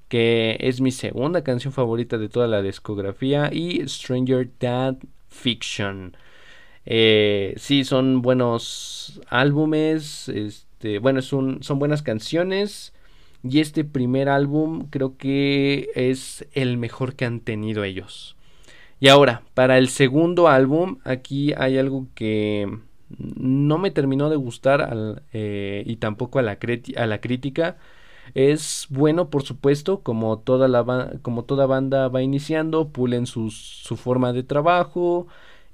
que 0.09 0.57
es 0.61 0.81
mi 0.81 0.91
segunda 0.91 1.45
canción 1.45 1.73
favorita 1.73 2.19
de 2.19 2.29
toda 2.29 2.49
la 2.49 2.63
discografía, 2.63 3.51
y 3.53 3.87
Stranger 3.89 4.51
Than 4.59 4.99
Fiction. 5.29 6.17
Eh, 6.91 7.53
sí, 7.59 7.85
son 7.85 8.23
buenos 8.23 9.21
álbumes, 9.29 10.31
este, 10.31 10.99
bueno, 11.01 11.21
son, 11.21 11.61
buenas 11.75 12.03
canciones. 12.03 12.95
Y 13.43 13.61
este 13.61 13.85
primer 13.85 14.31
álbum 14.31 14.89
creo 14.89 15.19
que 15.19 15.91
es 15.95 16.47
el 16.55 16.79
mejor 16.79 17.15
que 17.15 17.27
han 17.27 17.41
tenido 17.41 17.85
ellos. 17.85 18.37
Y 19.01 19.09
ahora, 19.09 19.43
para 19.53 19.77
el 19.77 19.91
segundo 19.91 20.49
álbum, 20.49 20.99
aquí 21.05 21.53
hay 21.59 21.77
algo 21.77 22.09
que 22.15 22.79
no 23.11 23.79
me 23.79 23.91
terminó 23.91 24.31
de 24.31 24.37
gustar 24.37 25.23
eh, 25.33 25.85
y 25.87 25.97
tampoco 25.97 26.39
a 26.39 26.43
la, 26.43 26.59
a 26.97 27.07
la 27.07 27.21
crítica. 27.21 27.77
Es 28.35 28.87
bueno, 28.89 29.29
por 29.29 29.43
supuesto, 29.43 30.01
como 30.03 30.39
toda, 30.39 30.69
la 30.69 31.19
como 31.21 31.45
toda 31.45 31.67
banda 31.67 32.09
va 32.09 32.23
iniciando, 32.23 32.89
pulen 32.89 33.27
su 33.27 33.51
forma 33.51 34.33
de 34.33 34.43
trabajo 34.43 35.29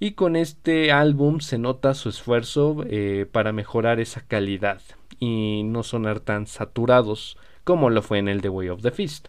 y 0.05 0.13
con 0.13 0.37
este 0.37 0.93
álbum 0.93 1.41
se 1.41 1.57
nota 1.57 1.95
su 1.95 2.11
esfuerzo 2.11 2.85
eh, 2.87 3.25
para 3.33 3.53
mejorar 3.53 4.01
esa 4.01 4.21
calidad 4.21 4.83
y 5.19 5.63
no 5.65 5.83
sonar 5.83 6.21
tan 6.21 6.47
saturados 6.47 7.39
como 7.65 7.89
lo 7.89 8.03
fue 8.03 8.19
en 8.19 8.29
el 8.29 8.43
The 8.43 8.51
Way 8.51 8.69
of 8.69 8.83
the 8.83 8.91
Fist. 8.91 9.29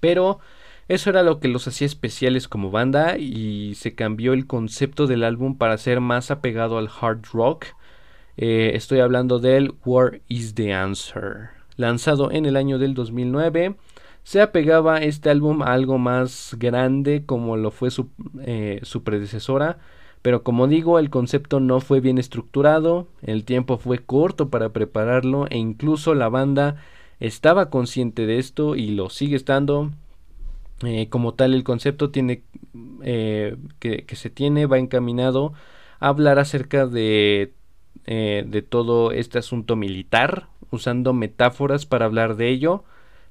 Pero 0.00 0.38
eso 0.88 1.10
era 1.10 1.22
lo 1.22 1.40
que 1.40 1.48
los 1.48 1.68
hacía 1.68 1.84
especiales 1.84 2.48
como 2.48 2.70
banda 2.70 3.18
y 3.18 3.74
se 3.74 3.94
cambió 3.94 4.32
el 4.32 4.46
concepto 4.46 5.06
del 5.06 5.22
álbum 5.22 5.58
para 5.58 5.76
ser 5.76 6.00
más 6.00 6.30
apegado 6.30 6.78
al 6.78 6.88
hard 6.88 7.26
rock. 7.34 7.66
Eh, 8.38 8.70
estoy 8.72 9.00
hablando 9.00 9.40
del 9.40 9.74
War 9.84 10.22
is 10.26 10.54
the 10.54 10.72
Answer 10.72 11.50
lanzado 11.76 12.30
en 12.30 12.46
el 12.46 12.56
año 12.56 12.78
del 12.78 12.94
2009. 12.94 13.76
Se 14.26 14.42
apegaba 14.42 14.98
este 14.98 15.30
álbum 15.30 15.62
a 15.62 15.72
algo 15.72 15.98
más 15.98 16.56
grande 16.58 17.22
como 17.24 17.56
lo 17.56 17.70
fue 17.70 17.92
su, 17.92 18.08
eh, 18.40 18.80
su 18.82 19.04
predecesora, 19.04 19.78
pero 20.20 20.42
como 20.42 20.66
digo, 20.66 20.98
el 20.98 21.10
concepto 21.10 21.60
no 21.60 21.78
fue 21.78 22.00
bien 22.00 22.18
estructurado, 22.18 23.06
el 23.22 23.44
tiempo 23.44 23.78
fue 23.78 24.00
corto 24.00 24.50
para 24.50 24.70
prepararlo 24.70 25.46
e 25.48 25.58
incluso 25.58 26.12
la 26.16 26.28
banda 26.28 26.74
estaba 27.20 27.70
consciente 27.70 28.26
de 28.26 28.40
esto 28.40 28.74
y 28.74 28.88
lo 28.96 29.10
sigue 29.10 29.36
estando. 29.36 29.92
Eh, 30.84 31.08
como 31.08 31.34
tal, 31.34 31.54
el 31.54 31.62
concepto 31.62 32.10
tiene 32.10 32.42
eh, 33.04 33.56
que, 33.78 34.06
que, 34.06 34.16
se 34.16 34.28
tiene 34.28 34.66
va 34.66 34.78
encaminado 34.78 35.52
a 36.00 36.08
hablar 36.08 36.40
acerca 36.40 36.88
de, 36.88 37.52
de 38.06 38.62
todo 38.68 39.12
este 39.12 39.38
asunto 39.38 39.76
militar 39.76 40.48
usando 40.72 41.12
metáforas 41.12 41.86
para 41.86 42.06
hablar 42.06 42.34
de 42.34 42.48
ello. 42.48 42.82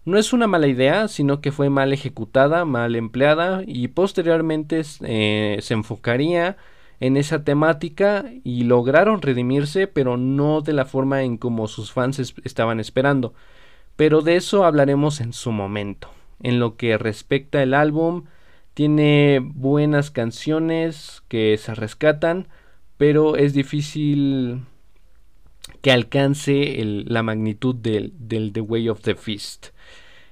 No 0.06 0.20
es 0.20 0.34
una 0.34 0.46
mala 0.46 0.68
idea, 0.68 1.08
sino 1.08 1.42
que 1.42 1.52
fue 1.52 1.72
mal 1.72 1.92
ejecutada, 1.92 2.64
mal 2.64 2.96
empleada 2.96 3.64
y 3.66 3.88
posteriormente 3.88 4.84
eh, 5.02 5.58
se 5.62 5.74
enfocaría 5.74 6.58
en 7.00 7.18
esa 7.18 7.44
temática 7.44 8.26
y 8.44 8.64
lograron 8.66 9.22
redimirse, 9.22 9.88
pero 9.88 10.16
no 10.16 10.62
de 10.62 10.74
la 10.74 10.86
forma 10.86 11.24
en 11.24 11.38
como 11.38 11.68
sus 11.68 11.92
fans 11.92 12.20
estaban 12.44 12.80
esperando. 12.80 13.34
Pero 13.96 14.22
de 14.22 14.36
eso 14.36 14.64
hablaremos 14.64 15.22
en 15.22 15.34
su 15.34 15.52
momento. 15.52 16.10
En 16.42 16.60
lo 16.60 16.76
que 16.78 16.98
respecta 16.98 17.62
al 17.62 17.74
álbum, 17.74 18.26
tiene 18.76 19.40
buenas 19.44 20.12
canciones 20.12 21.24
que 21.30 21.58
se 21.58 21.74
rescatan, 21.74 22.48
pero 22.98 23.38
es 23.38 23.54
difícil 23.54 24.62
que 25.82 25.92
alcance 25.92 26.84
la 26.84 27.24
magnitud 27.24 27.74
del, 27.74 28.14
The 28.54 28.62
Way 28.62 28.90
of 28.90 29.02
the 29.02 29.16
Fist. 29.16 29.75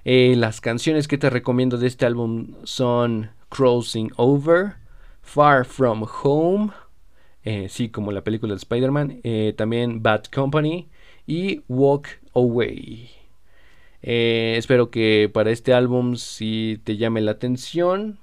Eh, 0.06 0.36
las 0.38 0.62
canciones 0.62 1.08
que 1.08 1.18
te 1.18 1.30
recomiendo 1.30 1.78
de 1.78 1.88
este 1.88 2.06
álbum 2.06 2.54
son 2.64 3.32
Crossing 3.50 4.12
Over, 4.18 4.76
Far 5.22 5.66
From 5.66 6.06
Home, 6.24 6.72
eh, 7.44 7.68
sí, 7.70 7.90
como 7.90 8.12
la 8.12 8.24
película 8.24 8.54
de 8.54 8.58
Spider-Man, 8.58 9.22
eh, 9.24 9.54
también 9.58 10.04
Bad 10.04 10.26
Company 10.26 10.90
y 11.26 11.62
Walk 11.68 12.08
Away. 12.34 13.10
espero 14.02 14.90
que 14.90 15.30
para 15.34 15.52
este 15.52 15.74
álbum 15.74 16.16
sí 16.18 16.82
te 16.84 16.98
llame 16.98 17.22
la 17.22 17.32
atención. 17.32 18.20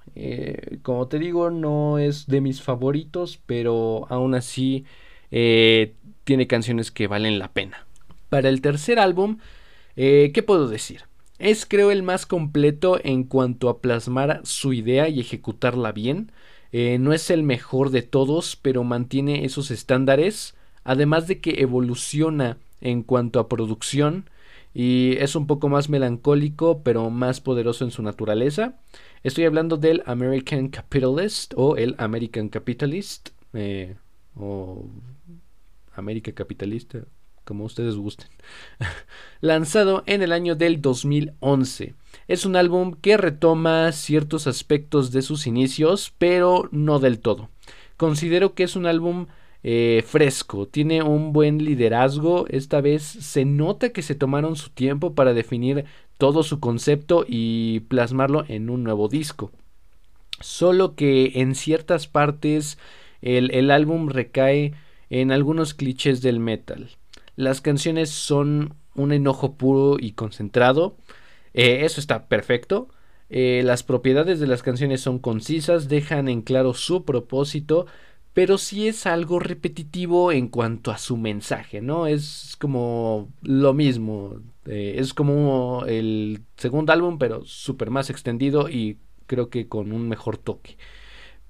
como 0.82 1.08
te 1.08 1.18
digo, 1.18 1.50
no 1.50 1.99
es 1.99 2.26
de 2.26 2.40
mis 2.40 2.60
favoritos, 2.60 3.40
pero 3.46 4.06
aún 4.10 4.34
así 4.34 4.84
tiene 5.30 6.46
canciones 6.46 6.90
que 6.90 7.06
valen 7.06 7.38
la 7.38 7.52
pena. 7.52 7.87
Para 8.28 8.49
el 8.49 8.60
tercer 8.60 8.99
álbum, 8.99 9.38
eh, 9.96 10.30
¿qué 10.32 10.42
puedo 10.42 10.68
decir? 10.68 11.10
Es 11.40 11.64
creo 11.64 11.90
el 11.90 12.02
más 12.02 12.26
completo 12.26 13.00
en 13.02 13.25
cuanto 13.25 13.70
a 13.70 13.80
plasmar 13.80 14.42
su 14.44 14.75
idea 14.75 15.09
y 15.09 15.20
ejecutarla 15.20 15.90
bien. 15.90 16.32
Eh, 16.70 16.99
no 17.00 17.14
es 17.14 17.30
el 17.30 17.42
mejor 17.42 17.88
de 17.88 18.02
todos, 18.02 18.56
pero 18.56 18.85
mantiene 18.85 19.47
esos 19.47 19.70
estándares, 19.70 20.54
además 20.85 21.26
de 21.28 21.40
que 21.40 21.62
evoluciona 21.62 22.59
en 22.82 23.02
cuanto 23.02 23.40
a 23.40 23.49
producción 23.49 24.28
y 24.75 25.16
es 25.18 25.35
un 25.35 25.47
poco 25.47 25.70
más 25.70 25.88
melancólico, 25.88 26.82
pero 26.82 27.09
más 27.09 27.40
poderoso 27.40 27.87
en 27.87 27.90
su 27.90 28.02
naturaleza. 28.02 28.75
Estoy 29.23 29.47
hablando 29.47 29.78
del 29.78 30.02
American 30.04 30.68
Capitalist 30.68 31.54
o 31.56 31.78
el 31.78 31.94
American 31.97 32.50
Capitalist, 32.50 33.30
eh, 33.54 33.97
o 34.37 34.85
América 35.94 36.32
Capitalista, 36.32 37.04
como 37.50 37.64
ustedes 37.64 37.97
gusten, 37.97 38.28
lanzado 39.40 40.04
en 40.07 40.23
el 40.23 40.30
año 40.30 40.54
del 40.54 40.80
2011. 40.80 41.95
Es 42.28 42.47
un 42.47 42.54
álbum 42.54 42.95
que 42.95 43.16
retoma 43.16 43.90
ciertos 43.90 44.47
aspectos 44.47 45.11
de 45.11 45.23
sus 45.23 45.49
inicios, 45.49 46.14
pero 46.16 46.69
no 46.71 47.00
del 47.00 47.19
todo. 47.19 47.49
Considero 47.97 48.54
que 48.54 48.62
es 48.62 48.76
un 48.76 48.87
álbum 48.87 49.26
eh, 49.64 50.04
fresco, 50.07 50.69
tiene 50.69 51.02
un 51.02 51.33
buen 51.33 51.64
liderazgo, 51.64 52.47
esta 52.50 52.80
vez 52.80 53.02
se 53.02 53.45
nota 53.45 53.88
que 53.88 54.02
se 54.02 54.14
tomaron 54.14 54.54
su 54.54 54.71
tiempo 54.71 55.16
para 55.16 55.35
definir 55.35 55.87
todo 56.16 56.45
su 56.45 56.61
concepto 56.61 57.25
y 57.26 57.80
plasmarlo 57.80 58.45
en 58.47 58.71
un 58.71 58.85
nuevo 58.85 59.09
disco. 59.09 59.50
Solo 60.38 60.95
que 60.95 61.33
en 61.40 61.57
ciertas 61.57 62.07
partes 62.07 62.78
el, 63.23 63.71
álbum 63.73 64.09
recae 64.09 64.75
en 65.11 65.33
algunos 65.33 65.75
clichés 65.75 66.23
del 66.23 66.38
metal. 66.38 66.90
Las 67.40 67.62
canciones 67.62 68.11
son 68.11 68.75
un 68.94 69.12
enojo 69.12 69.54
puro 69.54 69.97
y 69.99 70.12
concentrado, 70.12 70.99
eh, 71.54 71.87
eso 71.87 71.99
está 71.99 72.26
perfecto. 72.28 72.88
Eh, 73.30 73.62
las 73.64 73.82
propiedades 73.82 74.40
de 74.40 74.47
las 74.47 74.62
canciones 74.62 75.00
son 75.00 75.18
concisas, 75.18 75.88
dejan 75.88 76.28
en 76.28 76.42
claro 76.42 76.75
su 76.75 77.06
propósito, 77.06 77.87
pero 78.35 78.59
sí 78.59 78.88
es 78.88 79.06
algo 79.06 79.38
repetitivo 79.38 80.32
en 80.32 80.49
cuanto 80.49 80.90
a 80.90 80.99
su 80.99 81.16
mensaje, 81.16 81.80
¿no? 81.80 82.06
Es 82.06 82.56
como 82.61 83.32
lo 83.40 83.73
mismo, 83.73 84.42
eh, 84.66 84.97
es 84.99 85.14
como 85.14 85.85
el 85.87 86.42
segundo 86.59 86.92
álbum, 86.92 87.16
pero 87.18 87.47
súper 87.47 87.88
más 87.90 88.11
extendido 88.11 88.68
y 88.68 88.99
creo 89.26 89.49
que 89.49 89.66
con 89.66 89.92
un 89.92 90.09
mejor 90.11 90.37
toque. 90.37 90.76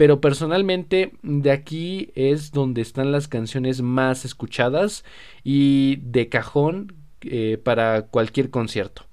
Pero 0.00 0.22
personalmente 0.22 1.12
de 1.20 1.50
aquí 1.50 2.10
es 2.14 2.52
donde 2.52 2.80
están 2.80 3.12
las 3.12 3.28
canciones 3.28 3.82
más 3.82 4.24
escuchadas 4.24 5.04
y 5.44 5.96
de 5.96 6.30
cajón 6.30 6.94
eh, 7.20 7.58
para 7.62 8.06
cualquier 8.06 8.48
concierto. 8.48 9.04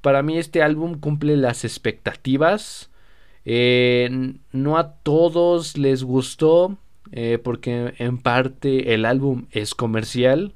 Para 0.00 0.24
mí 0.24 0.36
este 0.36 0.60
álbum 0.60 0.98
cumple 0.98 1.36
las 1.36 1.64
expectativas. 1.64 2.90
Eh, 3.44 4.34
no 4.50 4.76
a 4.76 4.94
todos 5.04 5.78
les 5.78 6.02
gustó 6.02 6.78
eh, 7.12 7.38
porque 7.38 7.94
en 7.98 8.18
parte 8.18 8.92
el 8.92 9.04
álbum 9.04 9.46
es 9.52 9.76
comercial, 9.76 10.54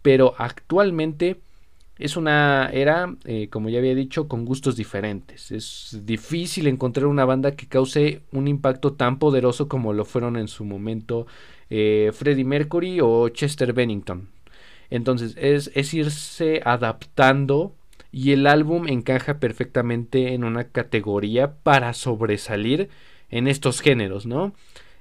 pero 0.00 0.34
actualmente 0.38 1.42
es 2.00 2.16
una 2.16 2.70
era, 2.72 3.14
eh, 3.26 3.48
como 3.50 3.68
ya 3.68 3.78
había 3.78 3.94
dicho, 3.94 4.26
con 4.26 4.46
gustos 4.46 4.74
diferentes. 4.74 5.52
Es 5.52 6.00
difícil 6.04 6.66
encontrar 6.66 7.06
una 7.06 7.26
banda 7.26 7.54
que 7.54 7.68
cause 7.68 8.22
un 8.32 8.48
impacto 8.48 8.94
tan 8.94 9.18
poderoso 9.18 9.68
como 9.68 9.92
lo 9.92 10.06
fueron 10.06 10.36
en 10.38 10.48
su 10.48 10.64
momento 10.64 11.26
eh, 11.68 12.10
Freddie 12.14 12.44
Mercury 12.44 13.00
o 13.02 13.28
Chester 13.28 13.74
Bennington. 13.74 14.28
Entonces 14.88 15.36
es, 15.38 15.70
es 15.74 15.92
irse 15.92 16.62
adaptando 16.64 17.74
y 18.12 18.32
el 18.32 18.46
álbum 18.46 18.88
encaja 18.88 19.38
perfectamente 19.38 20.32
en 20.32 20.42
una 20.44 20.64
categoría 20.64 21.52
para 21.62 21.92
sobresalir 21.92 22.88
en 23.30 23.46
estos 23.46 23.82
géneros, 23.82 24.24
¿no? 24.24 24.54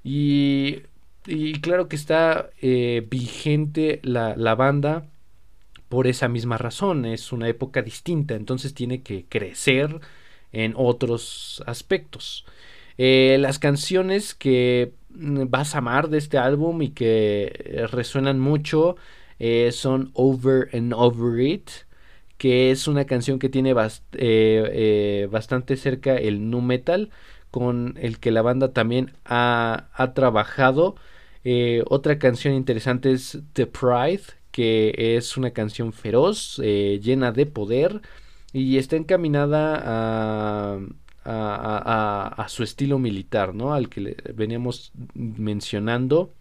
Y, 0.04 0.82
y 1.26 1.54
claro 1.62 1.88
que 1.88 1.96
está 1.96 2.50
eh, 2.62 3.08
vigente 3.10 4.00
la, 4.04 4.36
la 4.36 4.56
banda 4.56 5.06
por 5.90 6.08
esa 6.08 6.30
misma 6.30 6.58
razón. 6.58 7.06
Es 7.06 7.32
una 7.32 7.50
época 7.50 7.82
distinta, 7.82 8.36
entonces 8.36 8.74
tiene 8.74 9.02
que 9.04 9.26
crecer 9.28 10.00
en 10.52 10.74
otros 10.76 11.64
aspectos. 11.68 12.46
Eh, 12.98 13.38
las 13.40 13.60
canciones 13.60 14.36
que 14.36 14.94
vas 15.10 15.74
a 15.76 15.80
amar 15.80 16.10
de 16.10 16.18
este 16.18 16.38
álbum 16.38 16.82
y 16.82 16.90
que 16.90 17.88
resuenan 17.92 18.40
mucho 18.40 18.98
eh, 19.40 19.72
son 19.72 20.12
Over 20.14 20.70
and 20.74 20.94
Over 20.94 21.40
It, 21.40 21.70
que 22.38 22.72
es 22.72 22.88
una 22.88 23.06
canción 23.06 23.40
que 23.40 23.50
tiene 23.50 23.74
eh, 24.14 25.28
bastante 25.32 25.78
cerca 25.78 26.16
el 26.18 26.50
nu 26.50 26.62
metal, 26.62 27.10
con 27.52 27.98
el 28.02 28.20
que 28.20 28.32
la 28.32 28.42
banda 28.42 28.74
también 28.74 29.14
ha 29.26 30.12
trabajado. 30.16 30.96
otra 31.88 32.20
canción 32.20 32.54
interesante 32.54 33.12
es 33.14 33.40
The 33.54 33.66
Pride, 33.68 34.39
que 34.52 35.18
es 35.18 35.38
una 35.38 35.52
canción 35.52 35.94
feroz, 35.94 36.60
eh, 36.64 37.00
llena 37.02 37.32
de 37.32 37.46
poder 37.46 38.02
y 38.54 38.78
está 38.78 38.96
encaminada 38.96 39.82
a, 39.86 40.80
a, 41.26 42.50
su 42.50 42.64
estilo 42.64 42.98
militar, 42.98 43.54
¿no? 43.54 43.74
Al 43.74 43.90
que 43.90 44.16
veníamos 44.34 44.92
mencionando. 45.14 46.34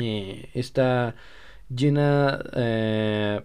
Eh, 0.00 0.50
está 0.52 1.16
llena 1.74 2.38
eh, 2.54 3.40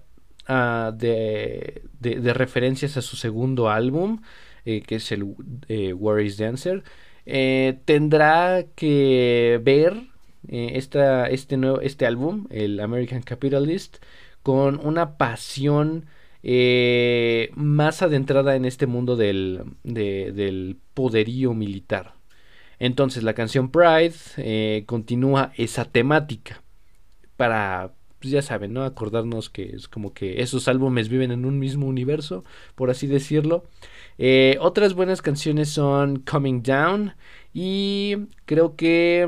de, 0.94 1.84
de, 2.00 2.34
referencias 2.34 2.98
a 2.98 3.02
su 3.02 3.16
segundo 3.16 3.70
álbum, 3.70 4.22
que 4.66 4.84
es 4.90 5.12
el 5.14 5.24
War 5.94 6.22
is 6.22 6.38
Dancer. 6.38 6.84
tendrá 7.86 8.66
que 8.76 9.62
ver 9.64 10.11
eh, 10.47 10.71
este, 10.75 11.58
nuevo, 11.58 11.82
este 11.82 12.06
álbum, 12.06 12.47
el 12.49 12.80
American 12.80 13.21
Capitalist, 13.21 13.97
con 14.43 14.80
una 14.86 15.17
pasión 15.17 16.08
eh, 16.43 17.51
más 17.56 18.01
adentrada 18.01 18.56
en 18.56 18.65
este 18.65 18.88
mundo 18.88 19.15
del, 19.15 19.63
del 19.84 20.77
poderío 20.93 21.54
militar. 21.54 22.15
Entonces 22.80 23.23
la 23.23 23.36
canción 23.36 23.69
Pride 23.69 24.15
eh, 24.38 24.84
continúa 24.88 25.51
esa 25.58 25.86
temática 25.86 26.63
para, 27.38 27.93
pues 28.19 28.32
ya 28.32 28.41
saben, 28.41 28.73
¿no? 28.73 28.84
Acordarnos 28.84 29.51
que 29.51 29.75
es 29.75 29.88
como 29.88 30.13
que 30.13 30.41
esos 30.41 30.67
álbumes 30.67 31.08
viven 31.08 31.32
en 31.32 31.45
un 31.45 31.60
mismo 31.60 31.86
universo, 31.86 32.43
por 32.73 32.89
así 32.89 33.06
decirlo. 33.06 33.65
otras 34.60 34.95
buenas 34.95 35.21
canciones 35.21 35.69
son 35.69 36.19
Coming 36.21 36.63
Down 36.63 37.13
y 37.54 38.15
creo 38.45 38.75
que 38.75 39.27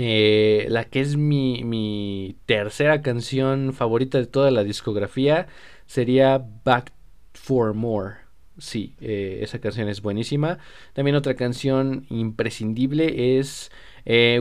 eh, 0.00 0.66
la 0.68 0.84
que 0.84 1.00
es 1.00 1.16
mi, 1.16 2.36
tercera 2.46 3.02
canción 3.02 3.72
favorita 3.72 4.18
de 4.18 4.26
toda 4.26 4.50
la 4.50 4.64
discografía 4.64 5.46
sería 5.86 6.44
Back 6.64 6.92
for 7.34 7.74
More. 7.74 8.16
Sí, 8.58 8.94
eh, 9.00 9.40
esa 9.42 9.60
canción 9.60 9.88
es 9.88 10.02
buenísima. 10.02 10.58
También 10.92 11.16
otra 11.16 11.34
canción 11.34 12.06
imprescindible 12.10 13.38
es 13.38 13.70
100 14.04 14.14
eh, 14.14 14.40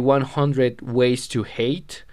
Ways 0.81 1.29
to 1.29 1.43
Hate. 1.45 2.05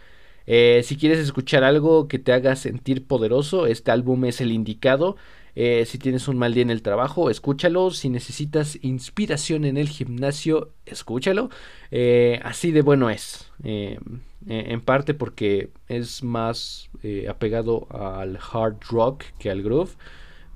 si 0.82 0.96
quieres 0.96 1.18
escuchar 1.18 1.64
algo 1.64 2.08
que 2.08 2.18
te 2.18 2.32
haga 2.32 2.56
sentir 2.56 3.06
poderoso, 3.06 3.66
este 3.66 3.90
álbum 3.90 4.24
es 4.26 4.40
el 4.40 4.52
indicado. 4.52 5.16
Eh, 5.56 5.84
si 5.86 5.98
tienes 5.98 6.26
un 6.26 6.36
mal 6.36 6.52
día 6.52 6.62
en 6.62 6.70
el 6.70 6.82
trabajo, 6.82 7.30
escúchalo. 7.30 7.90
Si 7.90 8.08
necesitas 8.08 8.78
inspiración 8.82 9.64
en 9.64 9.76
el 9.76 9.88
gimnasio, 9.88 10.72
escúchalo. 10.84 11.50
Eh, 11.90 12.40
así 12.42 12.72
de 12.72 12.82
bueno 12.82 13.10
es. 13.10 13.50
Eh, 13.62 13.98
en 14.46 14.80
parte 14.82 15.14
porque 15.14 15.70
es 15.88 16.22
más 16.22 16.90
apegado 17.28 17.86
al 17.90 18.36
hard 18.36 18.76
rock 18.90 19.24
que 19.38 19.50
al 19.50 19.62
groove. 19.62 19.92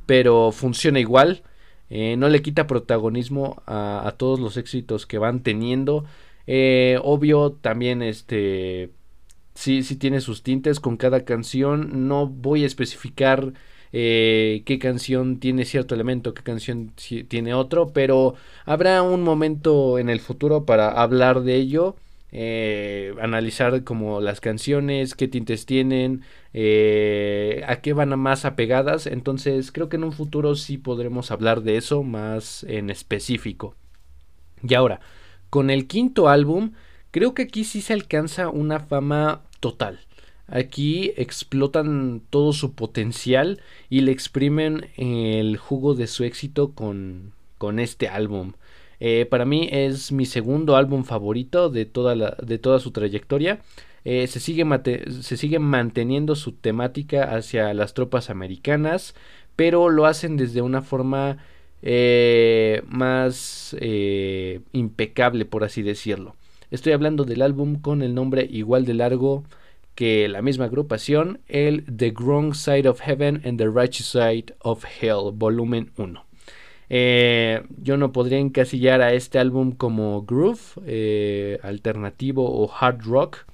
Pero 0.06 0.52
funciona 0.52 1.00
igual. 1.00 1.42
no 1.90 2.28
le 2.28 2.42
quita 2.42 2.66
protagonismo 2.66 3.62
a, 3.66 4.14
todos 4.18 4.40
los 4.40 4.56
éxitos 4.56 5.06
que 5.06 5.18
van 5.18 5.42
teniendo. 5.42 6.04
obvio, 7.02 7.52
también 7.52 8.02
este. 8.02 8.90
Sí, 9.54 9.82
sí 9.82 9.96
tiene 9.96 10.20
sus 10.20 10.42
tintes 10.42 10.80
con 10.80 10.96
cada 10.96 11.24
canción. 11.24 12.08
No 12.08 12.26
voy 12.26 12.64
a 12.64 12.66
especificar 12.66 13.54
eh, 13.92 14.62
qué 14.66 14.78
canción 14.78 15.40
tiene 15.40 15.64
cierto 15.64 15.94
elemento, 15.94 16.34
qué 16.34 16.42
canción 16.42 16.92
tiene 17.28 17.54
otro, 17.54 17.92
pero 17.92 18.34
habrá 18.64 19.02
un 19.02 19.22
momento 19.22 19.98
en 19.98 20.08
el 20.08 20.20
futuro 20.20 20.64
para 20.64 20.90
hablar 20.90 21.42
de 21.42 21.56
ello. 21.56 21.96
Eh, 22.30 23.14
analizar 23.22 23.84
como 23.84 24.20
las 24.20 24.40
canciones, 24.42 25.14
qué 25.14 25.28
tintes 25.28 25.64
tienen, 25.64 26.24
eh, 26.52 27.62
a 27.66 27.76
qué 27.80 27.94
van 27.94 28.18
más 28.18 28.44
apegadas. 28.44 29.06
Entonces 29.06 29.72
creo 29.72 29.88
que 29.88 29.96
en 29.96 30.04
un 30.04 30.12
futuro 30.12 30.54
sí 30.54 30.76
podremos 30.78 31.30
hablar 31.30 31.62
de 31.62 31.76
eso 31.78 32.02
más 32.02 32.64
en 32.64 32.90
específico. 32.90 33.74
Y 34.62 34.74
ahora, 34.74 35.00
con 35.50 35.70
el 35.70 35.86
quinto 35.86 36.28
álbum, 36.28 36.72
creo 37.10 37.34
que 37.34 37.42
aquí 37.42 37.64
sí 37.64 37.80
se 37.80 37.94
alcanza 37.94 38.48
una 38.50 38.80
fama 38.80 39.42
total. 39.60 40.00
Aquí 40.48 41.12
explotan 41.16 42.22
todo 42.30 42.54
su 42.54 42.72
potencial 42.72 43.60
y 43.90 44.00
le 44.00 44.12
exprimen 44.12 44.86
el 44.96 45.58
jugo 45.58 45.94
de 45.94 46.06
su 46.06 46.24
éxito 46.24 46.72
con, 46.72 47.32
con 47.58 47.78
este 47.78 48.08
álbum. 48.08 48.54
Eh, 49.00 49.26
para 49.26 49.44
mí 49.44 49.68
es 49.70 50.10
mi 50.10 50.26
segundo 50.26 50.76
álbum 50.76 51.04
favorito 51.04 51.68
de 51.68 51.84
toda, 51.84 52.16
la, 52.16 52.36
de 52.42 52.58
toda 52.58 52.78
su 52.78 52.92
trayectoria. 52.92 53.60
Eh, 54.04 54.26
se, 54.26 54.40
sigue 54.40 54.64
se 55.20 55.36
sigue 55.36 55.58
manteniendo 55.58 56.34
su 56.34 56.52
temática 56.52 57.36
hacia 57.36 57.74
las 57.74 57.92
tropas 57.92 58.30
americanas, 58.30 59.14
pero 59.54 59.90
lo 59.90 60.06
hacen 60.06 60.38
desde 60.38 60.62
una 60.62 60.80
forma 60.80 61.38
eh, 61.82 62.82
más 62.88 63.76
impecable, 64.72 65.44
por 65.44 65.62
así 65.62 65.82
decirlo. 65.82 66.36
Estoy 66.70 66.92
hablando 66.92 67.24
del 67.24 67.42
álbum 67.42 67.80
con 67.80 68.02
el 68.02 68.14
nombre 68.14 68.46
igual 68.50 68.84
de 68.84 68.94
largo 68.94 69.44
que 69.98 70.28
la 70.28 70.42
misma 70.42 70.66
agrupación, 70.66 71.40
el 71.48 71.84
The 71.84 72.14
Wrong 72.16 72.54
Side 72.54 72.88
of 72.88 73.00
Heaven 73.00 73.42
and 73.44 73.58
the 73.58 73.66
Righteous 73.66 74.06
Side 74.06 74.54
of 74.60 74.84
Hell, 74.84 75.32
volumen 75.34 75.90
1. 75.96 76.24
Eh, 76.88 77.64
yo 77.82 77.96
no 77.96 78.12
podría 78.12 78.38
encasillar 78.38 79.02
a 79.02 79.12
este 79.12 79.40
álbum 79.40 79.72
como 79.72 80.22
groove, 80.22 80.60
eh, 80.86 81.58
alternativo 81.64 82.48
o 82.48 82.70
hard 82.72 83.02
rock. 83.06 83.46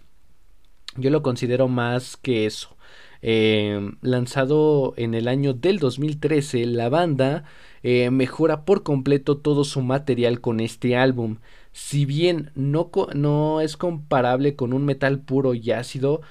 Yo 0.98 1.08
lo 1.08 1.22
considero 1.22 1.68
más 1.68 2.18
que 2.18 2.44
eso. 2.44 2.76
Eh, 3.22 3.92
lanzado 4.02 4.92
en 4.98 5.14
el 5.14 5.28
año 5.28 5.54
del 5.54 5.78
2013, 5.78 6.66
la 6.66 6.90
banda 6.90 7.44
mejora 7.82 8.66
por 8.66 8.82
completo 8.82 9.38
todo 9.38 9.64
su 9.64 9.80
material 9.80 10.42
con 10.42 10.60
este 10.60 10.94
álbum. 10.94 11.38
Si 11.74 12.06
bien 12.06 12.52
no, 12.54 12.90
no 13.14 13.60
es 13.60 13.76
comparable 13.76 14.54
con 14.54 14.72
un 14.72 14.84
metal 14.84 15.18
puro 15.18 15.54
y 15.54 15.72
ácido 15.72 16.22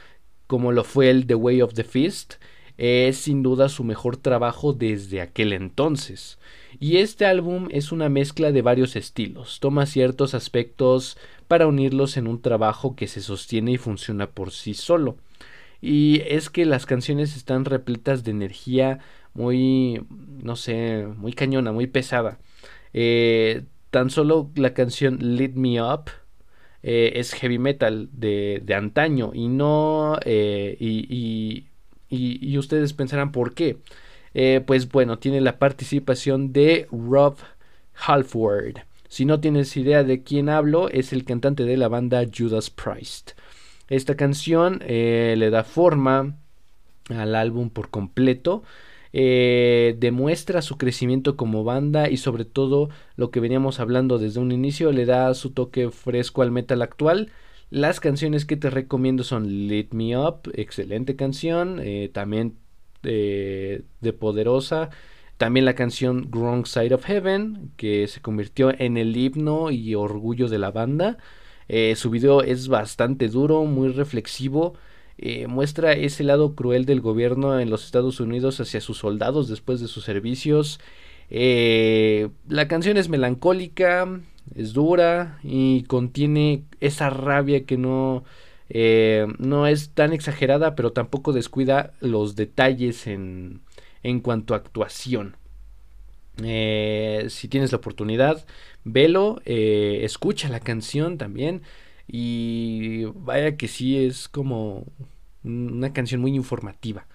como 0.47 0.71
lo 0.71 0.85
fue 0.85 1.09
el 1.09 1.27
The 1.27 1.35
Way 1.35 1.61
of 1.61 1.73
the 1.73 1.83
Fist, 1.83 2.35
es 2.77 3.17
sin 3.17 3.43
duda 3.43 3.67
su 3.67 3.83
mejor 3.83 4.15
trabajo 4.17 4.71
desde 4.71 5.19
aquel 5.19 5.51
entonces. 5.51 6.39
Y 6.79 6.97
este 6.97 7.25
álbum 7.25 7.67
es 7.71 7.91
una 7.91 8.07
mezcla 8.07 8.53
de 8.53 8.61
varios 8.61 8.95
estilos, 8.95 9.59
toma 9.59 9.85
ciertos 9.85 10.33
aspectos 10.33 11.17
para 11.49 11.67
unirlos 11.67 12.15
en 12.15 12.27
un 12.27 12.41
trabajo 12.41 12.95
que 12.95 13.07
se 13.07 13.21
sostiene 13.21 13.73
y 13.73 13.77
funciona 13.77 14.27
por 14.31 14.51
sí 14.51 14.73
solo. 14.73 15.17
Y 15.81 16.21
es 16.25 16.49
que 16.49 16.65
las 16.65 16.85
canciones 16.85 17.35
están 17.35 17.65
repletas 17.65 18.23
de 18.23 18.31
energía 18.31 18.99
muy, 19.33 20.05
no 20.09 20.55
sé, 20.55 21.05
muy 21.17 21.33
cañona, 21.33 21.73
muy 21.73 21.87
pesada. 21.87 22.39
Eh, 22.93 23.63
Tan 23.93 24.09
solo 24.09 24.49
la 24.55 24.73
canción 24.73 25.19
Lead 25.21 25.51
Me 25.51 25.79
Up 25.79 26.05
eh, 26.81 27.11
es 27.13 27.31
heavy 27.35 27.59
metal 27.59 28.09
de, 28.11 28.59
de 28.65 28.73
antaño 28.73 29.29
y 29.35 29.47
no... 29.49 30.17
Eh, 30.25 30.75
y, 30.79 31.67
y, 32.09 32.57
ustedes 32.57 32.93
pensarán 32.93 33.31
por 33.31 33.53
qué. 33.53 33.77
Eh, 34.33 34.63
pues 34.65 34.89
bueno, 34.89 35.19
tiene 35.19 35.41
la 35.41 35.59
participación 35.59 36.51
de 36.53 36.87
Rob 36.91 37.35
Halford. 37.93 38.77
Si 39.09 39.25
no 39.25 39.39
tienes 39.39 39.77
idea 39.77 40.03
de 40.03 40.23
quién 40.23 40.49
hablo, 40.49 40.89
es 40.89 41.13
el 41.13 41.23
cantante 41.23 41.63
de 41.63 41.77
la 41.77 41.87
banda 41.87 42.25
Judas 42.35 42.71
Priest. 42.71 43.33
Esta 43.89 44.15
canción 44.15 44.79
le 44.87 45.49
da 45.51 45.63
forma 45.63 46.35
al 47.09 47.35
álbum 47.35 47.69
por 47.69 47.91
completo. 47.91 48.63
Eh, 49.15 49.95
demuestra 49.99 50.63
su 50.63 50.77
crecimiento 50.77 51.37
como 51.37 51.63
banda 51.63 52.09
y 52.09 52.17
sobre 52.17 52.45
todo 52.45 52.89
lo 53.15 53.29
que 53.29 53.39
veníamos 53.39 53.79
hablando 53.79 54.17
desde 54.17 54.39
un 54.39 54.51
inicio, 54.51 54.91
le 54.91 55.05
da 55.05 55.31
su 55.35 55.51
toque 55.51 55.91
fresco 55.91 56.41
al 56.41 56.51
metal 56.51 56.81
actual. 56.81 57.31
Las 57.69 57.99
canciones 57.99 58.45
que 58.45 58.57
te 58.57 58.71
recomiendo 58.71 59.23
son 59.23 59.47
Lit 59.67 59.93
Me 59.93 60.17
Up, 60.17 60.51
excelente 60.55 61.15
canción, 61.15 61.79
eh, 61.81 62.09
también 62.11 62.57
eh, 63.03 63.83
de 64.01 64.13
poderosa. 64.13 64.89
También 65.37 65.65
la 65.65 65.75
canción 65.75 66.29
Wrong 66.31 66.65
Side 66.65 66.93
of 66.93 67.05
Heaven, 67.05 67.71
que 67.77 68.07
se 68.07 68.21
convirtió 68.21 68.71
en 68.79 68.97
el 68.97 69.15
himno 69.17 69.71
y 69.71 69.95
orgullo 69.95 70.47
de 70.47 70.59
la 70.59 70.71
banda. 70.71 71.17
su 71.95 72.09
video 72.09 72.43
es 72.43 72.67
bastante 72.67 73.27
duro, 73.29 73.63
muy 73.65 73.89
reflexivo. 73.89 74.75
Eh, 75.25 75.47
muestra 75.47 75.93
ese 75.93 76.21
lado 76.25 76.53
cruel 76.53 76.85
del 76.85 76.99
gobierno 76.99 77.57
en 77.57 77.69
los 77.69 77.85
Estados 77.85 78.19
Unidos 78.19 78.59
hacia 78.59 78.81
sus 78.81 78.97
soldados 78.97 79.47
después 79.47 79.79
de 79.79 79.87
sus 79.87 80.03
servicios. 80.03 80.81
Eh, 81.29 82.27
la 82.49 82.67
canción 82.67 82.97
es 82.97 83.07
melancólica, 83.07 84.19
es 84.53 84.73
dura 84.73 85.39
y 85.41 85.83
contiene 85.83 86.65
esa 86.81 87.09
rabia 87.09 87.63
que 87.63 87.77
no, 87.77 88.25
eh, 88.67 89.25
no 89.37 89.65
es 89.65 89.91
tan 89.91 90.11
exagerada, 90.11 90.75
pero 90.75 90.91
tampoco 90.91 91.31
descuida 91.31 91.93
los 92.01 92.35
detalles 92.35 93.07
en, 93.07 93.61
en 94.03 94.19
cuanto 94.19 94.53
a 94.53 94.57
actuación. 94.57 95.37
si 96.35 97.47
tienes 97.47 97.71
la 97.71 97.77
oportunidad, 97.77 98.45
velo, 98.83 99.41
escucha 99.45 100.49
la 100.49 100.59
canción 100.59 101.17
también. 101.17 101.61
Y 102.07 103.05
vaya 103.15 103.55
que 103.55 103.69
sí 103.69 103.97
es 103.97 104.27
como 104.27 104.85
una 105.43 105.93
canción 105.93 106.21
muy 106.21 106.35
informativa. 106.35 107.05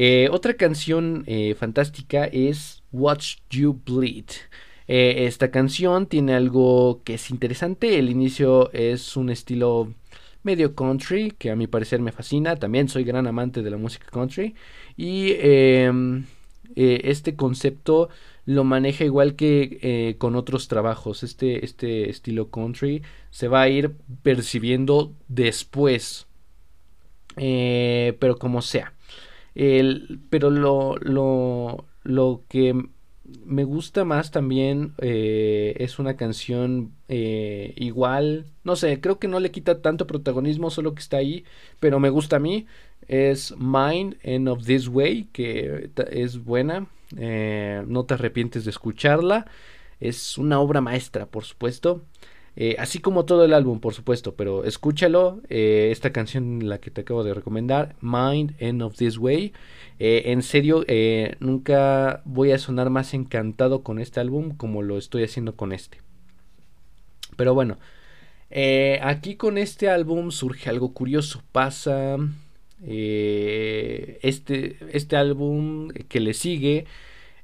Eh, 0.00 0.28
otra 0.30 0.54
canción 0.54 1.24
eh, 1.26 1.56
fantástica 1.58 2.26
es 2.26 2.84
Watch 2.92 3.38
You 3.50 3.82
Bleed. 3.84 4.26
Eh, 4.86 5.26
esta 5.26 5.50
canción 5.50 6.06
tiene 6.06 6.36
algo 6.36 7.02
que 7.02 7.14
es 7.14 7.30
interesante. 7.30 7.98
El 7.98 8.08
inicio 8.08 8.72
es 8.72 9.16
un 9.16 9.28
estilo 9.28 9.92
medio 10.44 10.76
country, 10.76 11.32
que 11.36 11.50
a 11.50 11.56
mi 11.56 11.66
parecer 11.66 12.00
me 12.00 12.12
fascina. 12.12 12.54
También 12.54 12.88
soy 12.88 13.02
gran 13.02 13.26
amante 13.26 13.60
de 13.60 13.70
la 13.70 13.76
música 13.76 14.06
country. 14.12 14.54
Y 14.96 15.32
em, 15.40 16.26
este 16.76 17.34
concepto 17.34 18.08
lo 18.44 18.62
maneja 18.62 19.04
igual 19.04 19.34
que 19.34 20.14
con 20.18 20.36
otros 20.36 20.68
trabajos. 20.68 21.24
Este, 21.24 21.64
este 21.64 22.08
estilo 22.08 22.50
country 22.50 23.02
se 23.30 23.48
va 23.48 23.62
a 23.62 23.68
ir 23.68 23.96
percibiendo 24.22 25.12
después. 25.26 26.27
Eh, 27.38 28.16
pero 28.20 28.38
como 28.38 28.62
sea. 28.62 28.92
El, 29.54 30.20
pero 30.30 30.50
lo, 30.50 30.96
lo, 30.98 31.84
lo 32.04 32.42
que 32.48 32.74
me 33.44 33.64
gusta 33.64 34.04
más 34.04 34.30
también 34.30 34.94
eh, 34.98 35.74
es 35.78 35.98
una 35.98 36.16
canción 36.16 36.92
igual. 37.08 38.46
No 38.64 38.76
sé, 38.76 39.00
creo 39.00 39.18
que 39.18 39.28
no 39.28 39.40
le 39.40 39.50
quita 39.50 39.80
tanto 39.82 40.06
protagonismo, 40.06 40.70
solo 40.70 40.94
que 40.94 41.00
está 41.00 41.16
ahí. 41.18 41.44
Pero 41.80 42.00
me 42.00 42.10
gusta 42.10 42.36
a 42.36 42.40
mí. 42.40 42.66
Es 43.06 43.54
Mind 43.56 44.16
End 44.22 44.48
of 44.48 44.64
This 44.64 44.88
Way, 44.88 45.28
que 45.32 45.90
es 46.10 46.44
buena. 46.44 46.86
Eh, 47.16 47.82
no 47.86 48.04
te 48.04 48.14
arrepientes 48.14 48.64
de 48.64 48.70
escucharla. 48.70 49.46
Es 50.00 50.38
una 50.38 50.60
obra 50.60 50.80
maestra, 50.80 51.26
por 51.26 51.44
supuesto. 51.44 52.02
Eh, 52.60 52.74
así 52.78 52.98
como 52.98 53.24
todo 53.24 53.44
el 53.44 53.54
álbum, 53.54 53.78
por 53.78 53.94
supuesto, 53.94 54.34
pero 54.34 54.64
escúchalo. 54.64 55.40
Eh, 55.48 55.90
esta 55.92 56.12
canción, 56.12 56.68
la 56.68 56.78
que 56.78 56.90
te 56.90 57.02
acabo 57.02 57.22
de 57.22 57.32
recomendar, 57.32 57.94
Mind 58.00 58.54
End 58.58 58.82
of 58.82 58.96
This 58.96 59.16
Way. 59.18 59.52
en 60.00 60.42
serio, 60.42 60.84
nunca 61.40 62.22
voy 62.24 62.52
a 62.52 62.58
sonar 62.58 62.90
más 62.90 63.14
encantado 63.14 63.82
con 63.82 63.98
este 63.98 64.20
álbum 64.20 64.56
como 64.56 64.82
lo 64.82 64.98
estoy 64.98 65.24
haciendo 65.24 65.56
con 65.56 65.72
este. 65.72 65.98
Pero 67.36 67.54
bueno, 67.54 67.78
aquí 69.02 69.36
con 69.36 69.58
este 69.58 69.88
álbum 69.88 70.30
surge 70.30 70.68
algo 70.70 70.92
curioso. 70.92 71.42
Pasa 71.52 72.18
eh, 72.84 74.18
este, 74.22 74.78
este 74.92 75.16
álbum 75.16 75.88
que 76.08 76.20
le 76.20 76.34
sigue 76.34 76.86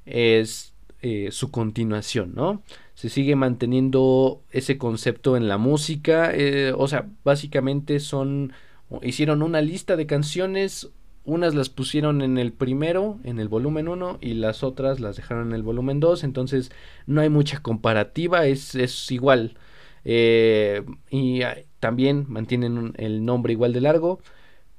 es 0.05 0.73
eh, 1.01 1.29
su 1.31 1.51
continuación, 1.51 2.33
¿no? 2.35 2.63
Se 2.95 3.09
sigue 3.09 3.35
manteniendo 3.35 4.43
ese 4.51 4.77
concepto 4.77 5.37
en 5.37 5.47
la 5.47 5.57
música. 5.57 6.31
Eh, 6.33 6.73
o 6.75 6.87
sea, 6.87 7.09
básicamente 7.23 7.99
son. 7.99 8.53
Hicieron 9.01 9.43
una 9.43 9.61
lista 9.61 9.95
de 9.95 10.07
canciones. 10.07 10.89
Unas 11.25 11.55
las 11.55 11.69
pusieron 11.69 12.21
en 12.21 12.37
el 12.37 12.53
primero, 12.53 13.19
en 13.23 13.39
el 13.39 13.47
volumen 13.47 13.87
1, 13.87 14.19
y 14.21 14.35
las 14.35 14.63
otras 14.63 14.99
las 14.99 15.15
dejaron 15.15 15.49
en 15.49 15.55
el 15.55 15.63
volumen 15.63 15.99
2. 15.99 16.23
Entonces 16.23 16.71
no 17.07 17.21
hay 17.21 17.29
mucha 17.29 17.61
comparativa, 17.61 18.45
es, 18.45 18.75
es 18.75 19.11
igual. 19.11 19.57
y 20.03 21.41
ah, 21.41 21.57
también 21.79 22.25
mantienen 22.27 22.93
el 22.97 23.25
nombre 23.25 23.53
igual 23.53 23.73
de 23.73 23.81
largo. 23.81 24.19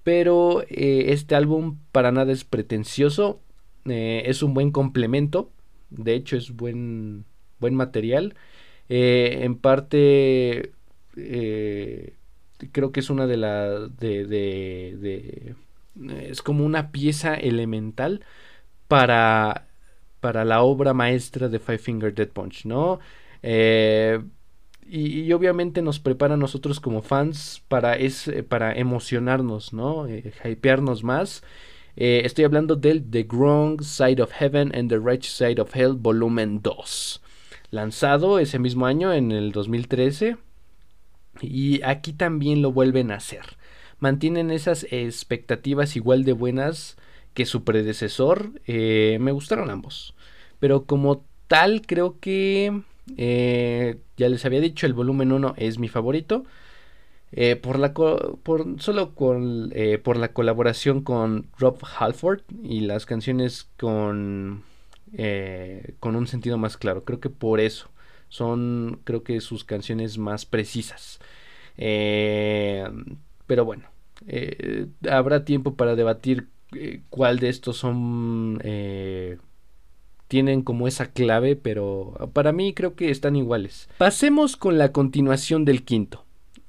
Pero 0.07 0.63
eh, 0.69 1.07
este 1.09 1.35
álbum 1.35 1.79
para 1.91 2.13
nada 2.13 2.33
es 2.33 2.45
pretencioso. 2.45 3.41
Eh, 3.87 4.23
es 4.27 4.43
un 4.43 4.55
buen 4.55 4.71
complemento. 4.71 5.51
De 5.91 6.15
hecho, 6.15 6.37
es 6.37 6.53
buen, 6.53 7.25
buen 7.59 7.75
material. 7.75 8.35
Eh, 8.89 9.41
en 9.43 9.57
parte, 9.57 10.73
creo 12.73 12.93
que 12.93 13.01
es 13.01 13.11
una 13.11 13.27
de 13.27 13.37
las. 13.37 13.97
De, 13.99 15.55
es 16.29 16.43
como 16.43 16.65
una 16.65 16.93
pieza 16.93 17.35
elemental 17.35 18.25
para, 18.89 19.67
para 20.21 20.45
la 20.45 20.63
obra 20.63 20.95
maestra 20.95 21.49
de 21.49 21.59
Five 21.59 21.79
Finger 21.79 22.15
Dead 22.15 22.29
Punch, 22.29 22.67
¿no? 22.67 23.01
y, 24.89 25.33
obviamente 25.33 25.83
nos 25.83 25.99
prepara 25.99 26.35
a 26.35 26.37
nosotros 26.37 26.81
como 26.81 27.03
fans 27.03 27.63
para, 27.69 27.97
es, 27.97 28.29
eh, 28.29 28.43
para 28.43 28.73
emocionarnos, 28.75 29.73
¿no? 29.73 30.07
Eh, 30.07 30.33
hypearnos 30.45 31.03
más. 31.03 31.43
Eh, 31.97 32.23
estoy 32.25 32.45
hablando 32.45 32.77
del 32.77 33.09
The 33.11 33.27
Wrong 33.31 33.83
Side 33.83 34.23
of 34.23 34.33
Heaven 34.33 34.73
and 34.75 34.89
the 34.89 34.99
Right 34.99 35.23
Side 35.23 35.61
of 35.61 35.75
Hell 35.75 35.95
volumen 35.95 36.61
2. 36.63 37.23
Lanzado 37.71 38.39
ese 38.39 38.59
mismo 38.59 38.87
año 38.87 39.13
en 39.13 39.33
el 39.33 39.53
2013. 39.53 40.37
Y 41.41 41.83
aquí 41.83 42.13
también 42.13 42.63
lo 42.63 42.73
vuelven 42.73 43.11
a 43.11 43.17
hacer. 43.17 43.57
Mantienen 43.99 44.51
esas 44.51 44.87
expectativas 44.91 45.97
igual 45.97 46.25
de 46.25 46.33
buenas 46.33 46.97
que 47.35 47.47
su 47.47 47.65
predecesor. 47.65 48.53
me 48.67 49.33
gustaron 49.33 49.71
ambos. 49.71 50.15
Pero 50.59 50.85
como 50.85 51.25
tal 51.49 51.83
creo 51.87 52.19
que 52.21 52.83
eh, 53.17 53.99
ya 54.17 54.29
les 54.29 54.45
había 54.45 54.61
dicho, 54.61 54.87
el 54.87 54.95
volumen 54.95 55.33
1 55.33 55.55
es 55.57 55.79
mi 55.79 55.89
favorito. 55.89 56.45
Eh, 57.33 57.57
por 57.57 57.79
la 57.79 57.93
por, 57.93 58.81
solo 58.81 59.15
con, 59.15 59.71
eh, 59.75 59.99
por 59.99 60.17
la 60.17 60.33
colaboración 60.33 61.03
con 61.03 61.49
Rob 61.59 61.79
Halford 61.99 62.43
y 62.63 62.81
las 62.81 63.05
canciones 63.05 63.69
con, 63.77 64.63
eh, 65.13 65.95
con 66.01 66.17
un 66.17 66.27
sentido 66.27 66.59
más 66.59 66.77
claro. 66.77 67.05
Creo 67.05 67.21
que 67.21 67.31
por 67.31 67.61
eso 67.61 67.91
son, 68.29 69.01
creo 69.05 69.23
que 69.23 69.41
sus 69.41 69.65
canciones 69.65 70.19
más 70.19 70.47
precisas. 70.47 71.21
pero 71.77 73.65
bueno, 73.65 73.85
habrá 75.11 75.45
tiempo 75.45 75.75
para 75.75 75.95
debatir 75.95 76.49
cuál 77.11 77.39
de 77.39 77.49
estos 77.49 77.77
son 77.77 78.61
tienen 80.29 80.63
como 80.63 80.89
esa 80.89 81.13
clave, 81.13 81.57
pero 81.57 82.31
para 82.33 82.53
mí 82.53 82.73
creo 82.75 82.95
que 82.95 83.11
están 83.11 83.37
iguales. 83.37 83.89
Pasemos 83.99 84.57
con 84.57 84.79
la 84.79 84.93
continuación 84.93 85.65
del 85.65 85.85
quinto. 85.85 86.25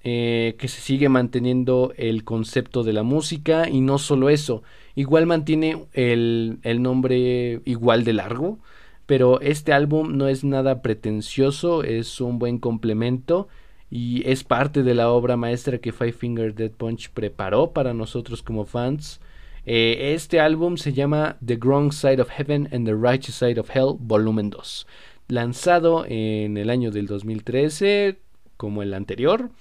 Eh, 0.09 0.55
que 0.57 0.69
se 0.69 0.79
sigue 0.79 1.09
manteniendo 1.09 1.91
el 1.97 2.23
concepto 2.23 2.83
de 2.83 2.93
la 2.93 3.03
música 3.03 3.67
y 3.67 3.81
no 3.81 3.97
solo 3.97 4.29
eso, 4.29 4.63
igual 4.97 5.27
mantiene 5.27 5.85
el, 5.93 6.57
el 6.63 6.81
nombre 6.81 7.61
igual 7.65 8.03
de 8.03 8.13
largo, 8.13 8.57
pero 9.05 9.39
este 9.41 9.71
álbum 9.71 10.17
no 10.17 10.27
es 10.27 10.43
nada 10.43 10.81
pretencioso, 10.81 11.83
es 11.83 12.19
un 12.19 12.39
buen 12.39 12.57
complemento 12.57 13.47
y 13.91 14.27
es 14.27 14.43
parte 14.43 14.81
de 14.81 14.95
la 14.95 15.11
obra 15.11 15.37
maestra 15.37 15.77
que 15.77 15.91
Five 15.91 16.13
Finger 16.13 16.55
Dead 16.55 16.71
Punch 16.71 17.11
preparó 17.11 17.73
para 17.73 17.93
nosotros 17.93 18.41
como 18.41 18.65
fans. 18.65 19.21
Eh, 19.67 20.15
este 20.15 20.39
álbum 20.39 20.77
se 20.77 20.93
llama 20.93 21.37
The 21.45 21.57
Wrong 21.57 21.93
Side 21.93 22.19
of 22.19 22.31
Heaven 22.31 22.67
and 22.71 22.87
the 22.87 22.95
Righteous 22.95 23.35
Side 23.35 23.59
of 23.59 23.69
Hell, 23.69 23.97
volumen 23.99 24.49
2, 24.49 24.87
lanzado 25.27 26.05
en 26.07 26.57
el 26.57 26.71
año 26.71 26.89
del 26.89 27.05
2013 27.05 28.17
como 28.57 28.81
el 28.81 28.95
anterior. 28.95 29.51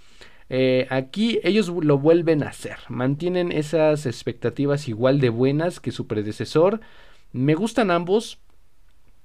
Eh, 0.49 0.87
aquí 0.91 1.41
ellos 1.43 1.69
lo 1.69 1.99
vuelven 1.99 2.43
a 2.43 2.49
hacer, 2.49 2.77
mantienen 2.89 3.51
esas 3.51 4.07
expectativas 4.07 4.89
igual 4.89 5.21
de 5.21 5.29
buenas 5.29 5.81
que 5.81 5.93
su 5.93 6.07
predecesor. 6.07 6.81
Me 7.33 7.55
gustan 7.55 7.91
ambos, 7.91 8.39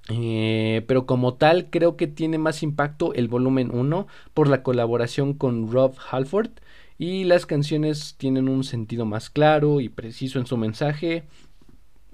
eh, 0.08 0.84
pero 0.88 1.06
como 1.06 1.34
tal 1.34 1.70
creo 1.70 1.96
que 1.96 2.08
tiene 2.08 2.38
más 2.38 2.62
impacto 2.62 3.14
el 3.14 3.28
volumen 3.28 3.70
1 3.72 4.06
por 4.34 4.48
la 4.48 4.62
colaboración 4.62 5.34
con 5.34 5.70
Rob 5.70 5.94
Halford 6.10 6.50
y 6.98 7.24
las 7.24 7.46
canciones 7.46 8.16
tienen 8.18 8.48
un 8.48 8.64
sentido 8.64 9.06
más 9.06 9.30
claro 9.30 9.80
y 9.80 9.88
preciso 9.88 10.38
en 10.38 10.46
su 10.46 10.56
mensaje 10.56 11.24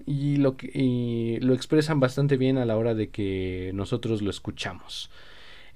y 0.07 0.37
lo, 0.37 0.57
y 0.63 1.39
lo 1.41 1.55
expresan 1.55 2.01
bastante 2.01 2.37
bien 2.37 2.59
a 2.59 2.65
la 2.65 2.77
hora 2.77 2.95
de 2.95 3.11
que 3.11 3.71
nosotros 3.75 4.23
lo 4.23 4.31
escuchamos. 4.31 5.11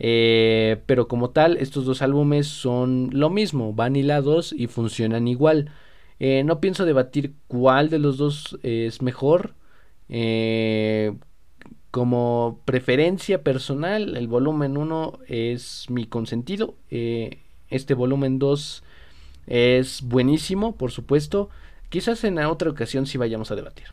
Eh, 0.05 0.83
pero 0.87 1.07
como 1.07 1.31
tal, 1.31 1.57
estos 1.59 1.85
dos 1.85 2.03
álbumes 2.03 2.49
son 2.49 3.11
lo 3.13 3.31
mismo, 3.31 3.73
van 3.73 3.95
hilados 3.95 4.53
y 4.53 4.67
funcionan 4.67 5.29
igual. 5.29 5.71
Eh, 6.19 6.43
no 6.45 6.61
pienso 6.61 6.85
debatir 6.85 7.35
cuál 7.47 7.89
de 7.89 8.01
los 8.01 8.17
dos 8.17 8.59
es 8.65 9.01
mejor. 9.01 9.55
Eh, 10.09 11.15
como 11.93 12.61
preferencia 12.65 13.45
personal, 13.45 14.17
el 14.17 14.27
volumen 14.27 14.77
1 14.77 15.21
es 15.29 15.87
mi 15.89 16.07
consentido. 16.07 16.75
este 17.71 17.95
volumen 17.95 18.39
2 18.41 18.83
es 19.47 20.03
buenísimo, 20.03 20.77
por 20.77 20.91
supuesto. 20.91 21.49
Quizás 21.91 22.25
en 22.25 22.39
otra 22.39 22.71
ocasión 22.71 23.07
sí 23.07 23.19
vayamos 23.19 23.53
a 23.53 23.57
debatir. 23.57 23.87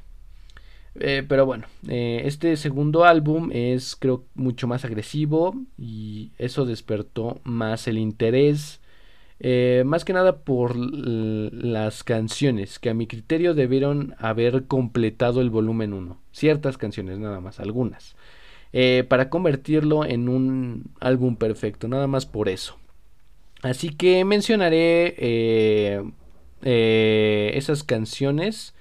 Eh, 1.02 1.24
pero 1.28 1.46
bueno, 1.46 1.66
eh, 1.88 2.24
este 2.26 2.58
segundo 2.58 3.06
álbum 3.06 3.52
es 3.54 3.96
creo 3.96 4.26
mucho 4.36 4.68
más 4.68 4.84
agresivo 4.84 5.56
y 5.78 6.32
eso 6.38 6.66
despertó 6.66 7.40
más 7.44 7.88
el 7.88 7.98
interés. 7.98 8.82
Eh, 9.40 9.84
más 9.86 10.04
que 10.04 10.12
nada 10.12 10.40
por 10.40 10.76
las 10.76 12.04
canciones 12.04 12.78
que 12.78 12.90
a 12.90 12.94
mi 12.94 13.08
criterio 13.08 13.54
debieron 13.54 14.14
haber 14.18 14.66
completado 14.66 15.40
el 15.40 15.50
volumen 15.50 15.94
1. 15.94 16.18
Ciertas 16.34 16.78
canciones 16.78 17.20
nada 17.20 17.40
más, 17.40 17.62
algunas. 17.62 18.16
para 19.08 19.30
convertirlo 19.30 20.06
en 20.06 20.28
un 20.28 20.92
álbum 21.00 21.38
perfecto, 21.38 21.88
nada 21.88 22.08
más 22.08 22.26
por 22.26 22.50
eso. 22.50 22.78
Así 23.62 23.90
que 23.90 24.26
mencionaré 24.26 25.16
esas 26.62 27.84
canciones 27.84 28.74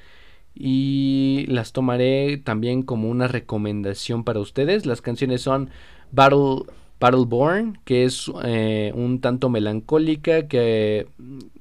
y 0.61 1.47
las 1.47 1.73
tomaré 1.73 2.37
también 2.37 2.83
como 2.83 3.09
una 3.09 3.29
recomendación 3.29 4.25
para 4.25 4.41
ustedes. 4.41 4.87
Las 4.87 5.01
canciones 5.01 5.41
son 5.41 5.71
Battle, 6.11 6.65
Battleborn, 6.99 7.79
que 7.85 8.05
es 8.05 8.31
eh, 8.43 8.91
un 8.97 9.21
tanto 9.21 9.51
melancólica, 9.51 10.49
que 10.49 11.07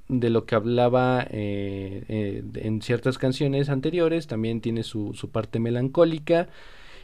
de 0.08 0.30
lo 0.32 0.46
que 0.46 0.56
hablaba 0.56 1.28
eh, 1.30 2.06
eh, 2.08 2.44
en 2.56 2.82
ciertas 2.82 3.20
canciones 3.20 3.70
anteriores, 3.70 4.26
también 4.26 4.62
tiene 4.62 4.82
su, 4.82 5.14
su 5.14 5.30
parte 5.30 5.60
melancólica. 5.60 6.48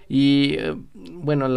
Y 0.09 0.57
bueno, 0.93 1.47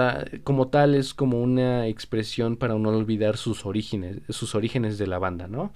como 0.44 0.68
tal 0.68 0.94
es 0.94 1.14
como 1.14 1.40
una 1.40 1.87
expresión 1.87 2.57
para 2.57 2.75
no 2.75 2.90
olvidar 2.90 3.38
sus 3.38 3.64
orígenes, 3.64 4.18
sus 4.29 4.55
orígenes 4.55 4.99
de 4.99 5.07
la 5.07 5.18
banda, 5.18 5.49
¿no? 5.49 5.72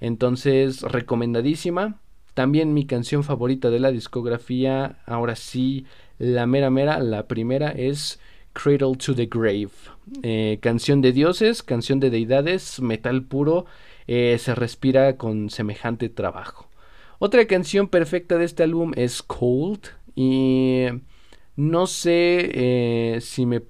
Entonces, 0.00 0.82
recomendadísima. 0.82 2.00
También 2.34 2.74
mi 2.74 2.84
canción 2.84 3.22
favorita 3.22 3.70
de 3.70 3.78
la 3.78 3.92
discografía, 3.92 4.98
ahora 5.06 5.36
sí, 5.36 5.86
la 6.18 6.46
mera 6.46 6.68
mera, 6.68 6.98
la 6.98 7.28
primera 7.28 7.70
es 7.70 8.20
Cradle 8.52 8.96
to 8.96 9.14
the 9.14 9.26
Grave. 9.26 9.70
Eh, 10.22 10.58
canción 10.60 11.00
de 11.00 11.12
dioses, 11.12 11.62
canción 11.62 12.00
de 12.00 12.10
deidades, 12.10 12.80
metal 12.80 13.22
puro, 13.22 13.66
eh, 14.08 14.36
se 14.40 14.54
respira 14.54 15.16
con 15.16 15.48
semejante 15.48 16.08
trabajo. 16.08 16.68
Otra 17.20 17.46
canción 17.46 17.88
perfecta 17.88 18.36
de 18.36 18.44
este 18.44 18.64
álbum 18.64 18.92
es 18.96 19.22
Cold 19.22 19.80
y 20.16 20.86
no 21.54 21.86
sé 21.86 22.50
eh, 22.52 23.18
si 23.20 23.46
me 23.46 23.62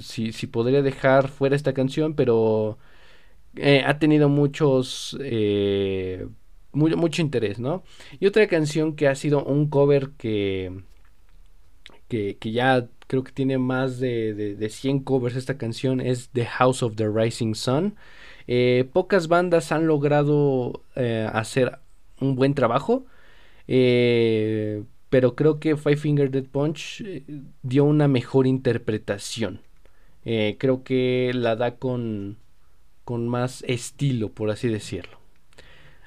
si, 0.00 0.32
si, 0.32 0.46
podría 0.48 0.82
dejar 0.82 1.28
fuera 1.28 1.56
esta 1.56 1.72
canción, 1.72 2.14
pero 2.14 2.78
ha 3.86 3.98
tenido 3.98 4.28
muchos 4.28 5.16
mucho 6.72 7.22
interés, 7.22 7.58
¿no? 7.58 7.82
Y 8.18 8.26
otra 8.26 8.46
canción 8.46 8.94
que 8.96 9.08
ha 9.08 9.14
sido 9.14 9.44
un 9.44 9.68
cover 9.68 10.10
que, 10.16 10.82
que, 12.08 12.36
ya 12.52 12.88
creo 13.06 13.24
que 13.24 13.32
tiene 13.32 13.58
más 13.58 13.98
de, 13.98 14.34
de, 14.34 14.68
100 14.68 15.00
covers 15.00 15.36
esta 15.36 15.58
canción 15.58 16.00
es 16.00 16.30
The 16.30 16.44
House 16.46 16.82
of 16.82 16.96
the 16.96 17.08
Rising 17.08 17.54
Sun. 17.54 17.96
Eh, 18.46 18.88
pocas 18.92 19.28
bandas 19.28 19.72
han 19.72 19.86
logrado 19.86 20.82
eh, 20.96 21.28
hacer 21.32 21.78
un 22.20 22.34
buen 22.34 22.54
trabajo, 22.54 23.06
eh, 23.68 24.82
pero 25.08 25.36
creo 25.36 25.60
que 25.60 25.76
Five 25.76 25.96
Finger 25.96 26.30
Dead 26.30 26.44
Punch 26.44 27.04
dio 27.62 27.84
una 27.84 28.08
mejor 28.08 28.46
interpretación. 28.46 29.60
creo 30.22 30.84
que 30.84 31.32
la 31.34 31.56
da 31.56 31.76
con, 31.76 32.38
con 33.04 33.28
más 33.28 33.64
estilo, 33.66 34.30
por 34.30 34.50
así 34.50 34.68
decirlo. 34.68 35.18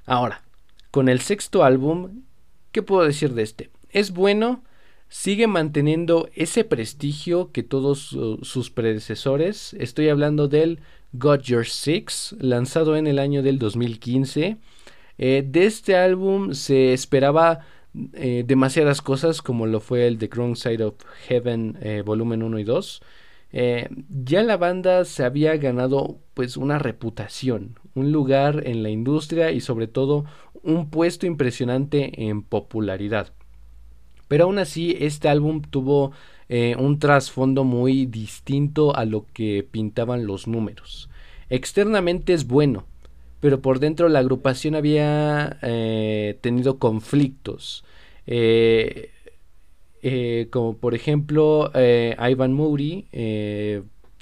Ahora, 0.06 0.44
con 0.94 1.10
el 1.10 1.22
sexto 1.22 1.64
álbum, 1.64 2.22
¿qué 2.72 2.84
puedo 2.84 3.04
decir 3.04 3.34
de 3.34 3.42
este? 3.42 3.72
Es 3.90 4.12
bueno, 4.12 4.64
sigue 5.10 5.48
manteniendo 5.48 6.30
ese 6.36 6.66
prestigio 6.66 7.52
que 7.52 7.64
todos 7.64 8.16
sus 8.44 8.70
predecesores. 8.70 9.74
Estoy 9.80 10.10
hablando 10.10 10.48
del 10.48 10.82
Got 11.14 11.46
Your 11.46 11.66
Six, 11.66 12.36
lanzado 12.40 12.96
en 12.96 13.08
el 13.08 13.18
año 13.18 13.42
del 13.42 13.58
2015. 13.58 14.58
Eh, 15.18 15.44
de 15.44 15.66
este 15.66 15.96
álbum 15.96 16.54
se 16.54 16.94
esperaba 16.94 17.62
eh, 18.14 18.44
demasiadas 18.46 19.02
cosas, 19.02 19.42
como 19.42 19.66
lo 19.66 19.80
fue 19.80 20.06
el 20.06 20.20
The 20.20 20.28
Wrong 20.28 20.56
Side 20.56 20.84
of 20.84 20.94
Heaven, 21.28 21.76
eh, 21.82 22.04
volumen 22.06 22.44
1 22.44 22.60
y 22.60 22.64
2. 22.66 23.02
Ya 23.54 24.42
la 24.42 24.58
banda 24.58 25.06
se 25.06 25.24
había 25.24 25.56
ganado 25.58 26.18
pues 26.34 26.58
una 26.58 26.80
reputación, 26.80 27.80
un 27.94 28.12
lugar 28.12 28.64
en 28.66 28.82
la 28.82 28.90
industria 28.90 29.52
y 29.52 29.62
sobre 29.62 29.88
todo 29.88 30.26
un 30.64 30.90
puesto 30.90 31.28
impresionante 31.28 32.24
en 32.24 32.42
popularidad. 32.42 33.34
Pero 34.28 34.46
aún 34.46 34.58
así, 34.58 34.98
este 35.00 35.30
álbum 35.30 35.62
tuvo 35.62 36.12
eh, 36.50 36.76
un 36.80 36.98
trasfondo 37.00 37.64
muy 37.64 38.06
distinto 38.06 38.96
a 38.96 39.06
lo 39.06 39.28
que 39.32 39.68
pintaban 39.70 40.26
los 40.26 40.48
números. 40.48 41.10
Externamente 41.50 42.34
es 42.34 42.48
bueno, 42.48 42.86
pero 43.40 43.62
por 43.62 43.80
dentro 43.80 44.10
la 44.10 44.20
agrupación 44.20 44.74
había 44.76 45.60
eh, 45.62 46.38
tenido 46.42 46.80
conflictos. 46.80 47.84
Eh, 48.26 49.12
como 50.50 50.78
por 50.78 50.96
ejemplo, 50.96 51.72
Ivan 51.74 52.54
Moody 52.54 53.06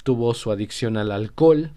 tuvo 0.04 0.34
su 0.34 0.52
adicción 0.52 0.98
al 0.98 1.12
alcohol, 1.12 1.72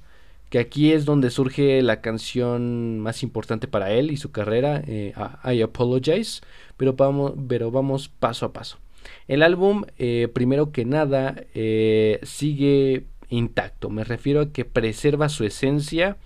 que 0.51 0.59
aquí 0.59 0.93
es 0.93 1.05
donde 1.05 1.31
surge 1.31 1.83
la 1.83 2.01
canción 2.01 3.01
más 3.01 3.23
importante 3.23 3.67
para 3.67 3.91
él 3.91 4.11
y 4.11 4.17
su 4.17 4.31
carrera, 4.31 4.83
eh, 4.87 5.13
I 5.45 5.63
Apologize, 5.63 6.43
pero 6.77 6.93
vamos, 6.93 7.33
pero 7.49 7.71
vamos 7.71 8.09
paso 8.09 8.47
a 8.47 8.53
paso. 8.53 8.79
El 9.27 9.43
álbum, 9.43 9.85
eh, 9.99 10.29
primero 10.33 10.71
que 10.71 10.85
nada, 10.85 11.35
eh, 11.55 12.21
sigue 12.23 13.05
intacto, 13.29 13.91
me 13.91 14.05
refiero 14.05 14.43
a 14.43 14.53
que 14.53 14.65
preserva 14.65 15.29
su 15.29 15.45
esencia 15.45 16.17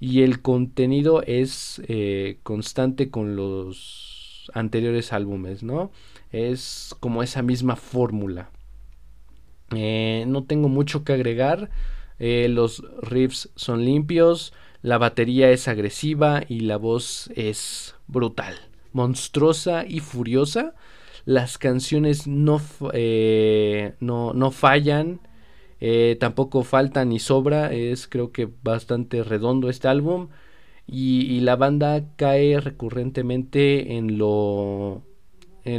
y 0.00 0.22
el 0.22 0.40
contenido 0.40 1.22
es 1.22 1.82
eh, 1.88 2.38
constante 2.42 3.10
con 3.10 3.36
los 3.36 4.50
anteriores 4.54 5.12
álbumes, 5.12 5.62
¿no? 5.62 5.90
Es 6.30 6.94
como 7.00 7.22
esa 7.22 7.42
misma 7.42 7.76
fórmula. 7.76 8.50
Eh, 9.74 10.24
no 10.26 10.44
tengo 10.44 10.68
mucho 10.68 11.04
que 11.04 11.12
agregar. 11.12 11.70
Eh, 12.18 12.48
los 12.48 12.82
riffs 13.02 13.50
son 13.54 13.84
limpios, 13.84 14.52
la 14.82 14.98
batería 14.98 15.50
es 15.50 15.68
agresiva 15.68 16.42
y 16.48 16.60
la 16.60 16.76
voz 16.76 17.30
es 17.36 17.94
brutal, 18.08 18.54
monstruosa 18.92 19.84
y 19.86 20.00
furiosa. 20.00 20.74
Las 21.24 21.58
canciones 21.58 22.26
no, 22.26 22.60
no, 24.00 24.32
no 24.32 24.50
fallan 24.50 25.20
eh, 25.80 26.16
tampoco 26.18 26.64
falta 26.64 27.04
ni 27.04 27.18
sobra, 27.20 27.72
es 27.72 28.08
creo 28.08 28.32
que 28.32 28.48
bastante 28.62 29.22
redondo 29.22 29.68
este 29.70 29.88
álbum. 29.88 30.28
Y, 30.86 31.40
la 31.40 31.56
banda 31.56 32.02
cae 32.16 32.60
recurrentemente 32.60 33.96
en 33.96 34.16
lo, 34.18 35.02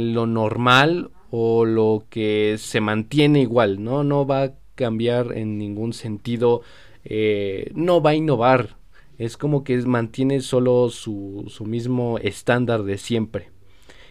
lo 0.00 0.26
normal 0.26 1.10
o 1.30 1.64
lo 1.64 2.04
que 2.10 2.56
se 2.58 2.80
mantiene 2.80 3.40
igual, 3.40 3.82
¿no? 3.82 4.04
No 4.04 4.26
va 4.26 4.42
a 4.42 4.52
cambiar 4.74 5.36
en 5.36 5.58
ningún 5.58 5.92
sentido, 5.92 6.62
eh, 7.04 7.70
no 7.74 8.02
va 8.02 8.10
a 8.10 8.14
innovar. 8.14 8.76
Es 9.18 9.36
como 9.36 9.64
que 9.64 9.76
mantiene 9.82 10.40
solo 10.40 10.88
su, 10.88 11.44
su 11.48 11.66
mismo 11.66 12.18
estándar 12.18 12.84
de 12.84 12.98
siempre. 12.98 13.50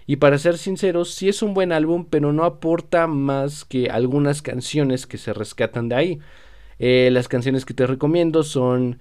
Y 0.06 0.16
para 0.16 0.40
ser 0.40 0.58
sinceros, 0.58 1.14
sí 1.14 1.30
es 1.30 1.44
un 1.44 1.54
buen 1.54 1.72
álbum, 1.72 2.06
pero 2.10 2.34
no 2.34 2.44
aporta 2.44 3.06
más 3.06 3.64
que 3.64 3.92
algunas 3.92 4.42
canciones 4.42 5.06
que 5.06 5.20
se 5.20 5.34
rescatan 5.34 5.88
de 5.88 5.96
ahí. 5.96 6.20
Eh, 6.80 7.10
las 7.12 7.28
canciones 7.28 7.66
que 7.66 7.74
te 7.74 7.86
recomiendo 7.86 8.42
son 8.44 9.00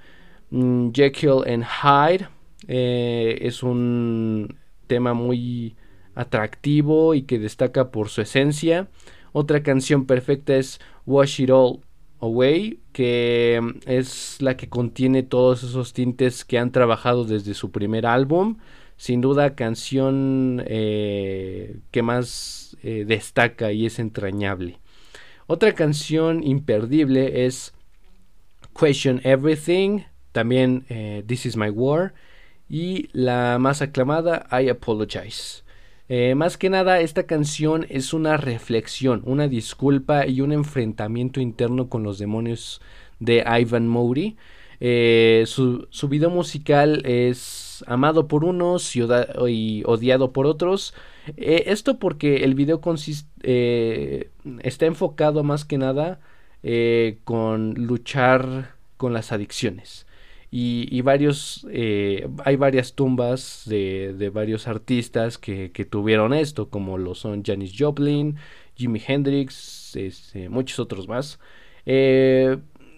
mm, 0.51 0.91
Jekyll 0.93 1.45
and 1.47 1.65
Hyde. 1.65 2.29
Eh, 2.67 3.39
es 3.41 3.63
un 3.63 4.57
tema 4.87 5.15
muy 5.15 5.77
atractivo 6.19 7.15
y 7.15 7.23
que 7.23 7.39
destaca 7.39 7.91
por 7.91 8.09
su 8.09 8.21
esencia. 8.21 8.89
Otra 9.33 9.63
canción 9.63 10.05
perfecta 10.05 10.57
es 10.57 10.81
Wash 11.07 11.41
It 11.41 11.51
All 11.51 11.81
Away, 12.21 12.81
que 12.93 13.61
mm, 13.63 13.71
es 13.87 14.41
la 14.41 14.57
que 14.57 14.69
contiene 14.69 15.23
todos 15.23 15.63
esos 15.63 15.93
tintes 15.93 16.45
que 16.45 16.59
han 16.59 16.73
trabajado 16.73 17.25
desde 17.25 17.55
su 17.55 17.71
primer 17.71 18.07
álbum 18.07 18.57
sin 18.99 19.21
duda 19.21 19.55
canción 19.55 20.63
eh, 20.67 21.79
que 21.93 22.03
más 22.03 22.77
eh, 22.83 23.05
destaca 23.07 23.73
y 23.73 23.87
es 23.87 23.99
entrañable. 24.01 24.81
Otra 25.47 25.73
canción 25.75 26.43
imperdible 26.43 27.47
es 27.47 27.73
Question 28.79 29.21
Everything, 29.25 30.01
también 30.33 30.85
eh, 30.89 31.23
This 31.27 31.47
Is 31.47 31.57
My 31.57 31.71
War 31.71 32.13
y 32.69 33.09
la 33.13 33.59
más 33.59 33.81
aclamada 33.81 34.47
I 34.51 34.69
Apologize. 34.69 35.63
Más 36.37 36.57
que 36.57 36.71
nada, 36.71 37.01
esta 37.01 37.25
canción 37.25 37.87
es 37.91 38.13
una 38.13 38.37
reflexión, 38.37 39.23
una 39.25 39.47
disculpa 39.49 40.27
y 40.27 40.41
un 40.41 40.53
enfrentamiento 40.53 41.41
interno 41.41 41.89
con 41.89 42.03
los 42.03 42.19
demonios 42.19 42.81
de 43.21 43.45
Ivan 43.47 43.89
Mowry. 43.89 44.37
su, 44.81 45.87
su 45.91 46.09
video 46.09 46.31
musical 46.31 47.03
es 47.05 47.69
amado 47.87 48.29
por 48.29 48.45
unos 48.45 48.95
y, 48.97 49.83
odiado 49.85 50.33
por 50.33 50.47
otros. 50.47 50.95
Eh, 51.37 51.65
esto 51.67 51.99
porque 51.99 52.45
el 52.45 52.55
video 52.55 52.81
consiste, 52.81 53.29
eh, 53.43 54.31
está 54.63 54.87
enfocado 54.87 55.43
más 55.43 55.65
que 55.65 55.79
nada 55.79 56.21
eh, 56.63 57.19
con 57.25 57.75
luchar 57.75 58.75
con 58.97 59.13
las 59.13 59.33
adicciones. 59.33 60.07
Y, 60.51 61.03
varios, 61.03 61.67
hay 62.45 62.57
varias 62.57 62.95
tumbas 62.95 63.65
de, 63.67 64.31
varios 64.33 64.67
artistas 64.67 65.37
que, 65.37 65.87
tuvieron 65.91 66.33
esto, 66.33 66.71
como 66.71 66.97
lo 66.97 67.15
son 67.15 67.43
Janis 67.45 67.75
Joplin, 67.79 68.37
Jimi 68.75 69.03
Hendrix, 69.07 69.95
este, 69.95 70.49
muchos 70.49 70.79
otros 70.79 71.07
más. 71.07 71.39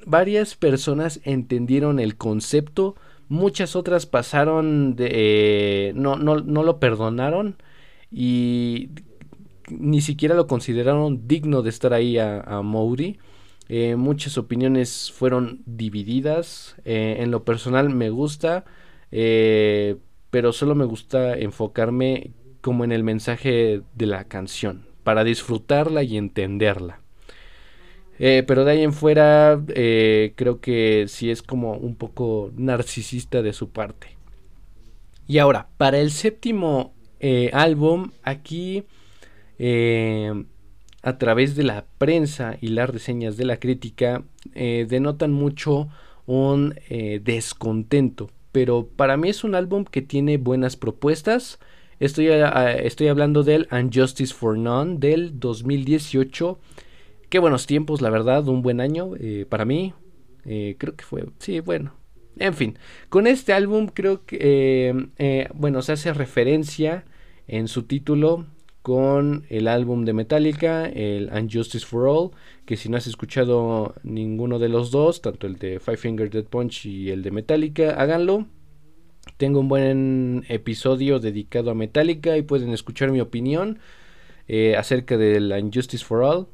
varias 0.07 0.55
personas 0.55 1.21
entendieron 1.25 1.99
el 1.99 2.17
concepto 2.17 2.95
Muchas 3.31 3.77
otras 3.77 4.07
pasaron 4.07 4.97
de... 4.97 5.09
Eh, 5.13 5.93
no, 5.95 6.17
no, 6.17 6.41
no 6.41 6.65
lo 6.65 6.81
perdonaron 6.81 7.63
y 8.11 8.89
ni 9.69 10.01
siquiera 10.01 10.35
lo 10.35 10.49
consideraron 10.49 11.29
digno 11.29 11.63
de 11.63 11.71
estar 11.71 11.93
ahí 11.95 12.19
a, 12.19 12.41
a 12.41 12.63
eh, 13.71 13.95
muchas 13.95 14.37
opiniones 14.37 15.13
fueron 15.17 15.63
divididas. 15.65 16.75
Eh, 16.85 17.19
en 17.21 17.31
lo 17.31 17.45
personal 17.45 17.89
me 17.89 18.11
gusta, 18.11 18.65
pero 19.11 20.53
solo 20.53 20.75
me 20.75 20.85
gusta 20.85 21.39
enfocarme 21.39 22.33
como 22.61 22.83
en 22.83 22.91
el 22.91 23.05
mensaje 23.05 23.83
de 23.95 24.07
la 24.07 24.25
canción, 24.25 24.87
para 25.05 25.23
disfrutarla 25.23 26.03
y 26.03 26.17
entenderla. 26.17 27.01
Eh, 28.19 28.43
pero 28.47 28.65
de 28.65 28.73
ahí 28.73 28.83
en 28.83 28.93
fuera, 28.93 29.63
eh, 29.69 30.35
creo 30.35 30.61
que 30.61 31.07
sí 31.09 31.31
es 31.31 31.41
como 31.41 31.75
un 31.75 31.95
poco 31.95 32.51
narcisista 32.57 33.41
de 33.41 33.53
su 33.53 33.71
parte. 33.71 34.19
Y 35.29 35.39
ahora, 35.39 35.69
para 35.77 36.01
el 36.01 36.11
séptimo 36.11 36.93
eh, 37.21 37.51
álbum, 37.53 38.11
aquí 38.25 38.85
a 41.03 41.19
través 41.19 41.57
de 41.57 41.65
la 41.65 41.87
prensa 41.99 42.57
y 42.61 42.69
las 42.69 42.91
reseñas 42.91 43.37
de 43.37 43.45
la 43.45 43.59
crítica, 43.59 44.23
denotan 44.55 45.33
mucho 45.33 45.89
un 46.27 46.75
descontento. 47.23 48.31
Pero 48.53 48.87
para 48.87 49.17
mí 49.17 49.31
es 49.31 49.43
un 49.43 49.55
álbum 49.55 49.85
que 49.85 50.03
tiene 50.03 50.37
buenas 50.37 50.77
propuestas. 50.77 51.59
Estoy, 52.01 52.29
estoy 52.29 53.09
hablando 53.09 53.43
del 53.43 53.67
Unjustice 53.73 54.35
for 54.35 54.59
None 54.59 54.99
del 54.99 55.41
2018 55.41 56.59
Qué 57.31 57.39
buenos 57.39 57.69
tiempos, 57.69 58.03
la 58.03 58.11
verdad, 58.11 58.49
un 58.49 58.61
buen 58.61 58.81
año 58.81 59.13
eh, 59.21 59.47
para 59.49 59.65
mí. 59.65 59.95
Eh, 60.45 60.75
creo 60.79 60.97
que 60.97 61.05
fue, 61.05 61.27
sí, 61.39 61.61
bueno. 61.61 61.95
En 62.37 62.55
fin, 62.55 62.77
con 63.09 63.29
este 63.29 63.53
álbum 63.53 63.87
creo 63.87 64.27
que, 64.27 65.11
eh, 65.17 65.49
bueno, 65.55 65.81
se 65.83 65.93
hace 65.93 66.13
referencia 66.13 67.05
en 67.47 67.69
su 67.69 67.85
título 67.85 68.47
con 68.83 69.45
el 69.49 69.69
álbum 69.69 70.05
de 70.05 70.13
Metallica, 70.13 70.87
el 70.87 71.31
Unjustice 71.33 71.87
for 71.87 72.09
All, 72.09 72.31
que 72.65 72.77
si 72.77 72.89
no 72.89 72.97
has 72.97 73.07
escuchado 73.07 73.95
ninguno 74.03 74.59
de 74.59 74.69
los 74.69 74.91
dos, 74.91 75.23
tanto 75.23 75.47
el 75.47 75.57
de 75.57 75.81
Five 75.81 75.97
Finger 75.97 76.31
Dead 76.31 76.45
Punch 76.45 76.87
y 76.87 77.11
el 77.11 77.23
de 77.23 77.31
Metallica, 77.31 77.91
háganlo. 78.01 78.47
Tengo 79.37 79.61
un 79.61 79.69
buen 79.69 80.45
episodio 80.49 81.19
dedicado 81.21 81.71
a 81.71 81.75
Metallica 81.75 82.37
y 82.37 82.43
pueden 82.43 82.71
escuchar 82.71 83.11
mi 83.11 83.21
opinión 83.21 83.79
acerca 84.77 85.17
del 85.17 85.53
Unjustice 85.53 86.05
for 86.05 86.23
All. 86.23 86.47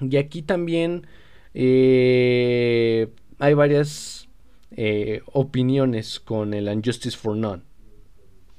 Y 0.00 0.16
aquí 0.16 0.42
también 0.42 1.06
eh, 1.54 3.08
hay 3.38 3.54
varias 3.54 4.28
eh, 4.70 5.22
opiniones 5.32 6.20
con 6.20 6.54
el 6.54 6.68
Unjustice 6.68 7.16
for 7.16 7.36
None. 7.36 7.62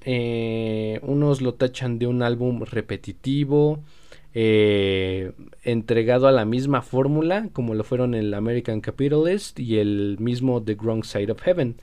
Eh, 0.04 1.00
unos 1.04 1.42
lo 1.42 1.54
tachan 1.54 2.00
de 2.00 2.08
un 2.08 2.24
álbum 2.24 2.64
repetitivo, 2.64 3.84
entregado 4.34 6.28
a 6.28 6.32
la 6.32 6.46
misma 6.46 6.82
fórmula 6.82 7.50
como 7.52 7.76
lo 7.76 7.84
fueron 7.84 8.14
el 8.14 8.34
American 8.34 8.80
Capitalist 8.80 9.60
y 9.60 9.78
el 9.78 10.16
mismo 10.20 10.64
The 10.64 10.76
Wrong 10.76 11.04
Side 11.04 11.32
of 11.32 11.42
Heaven. 11.42 11.76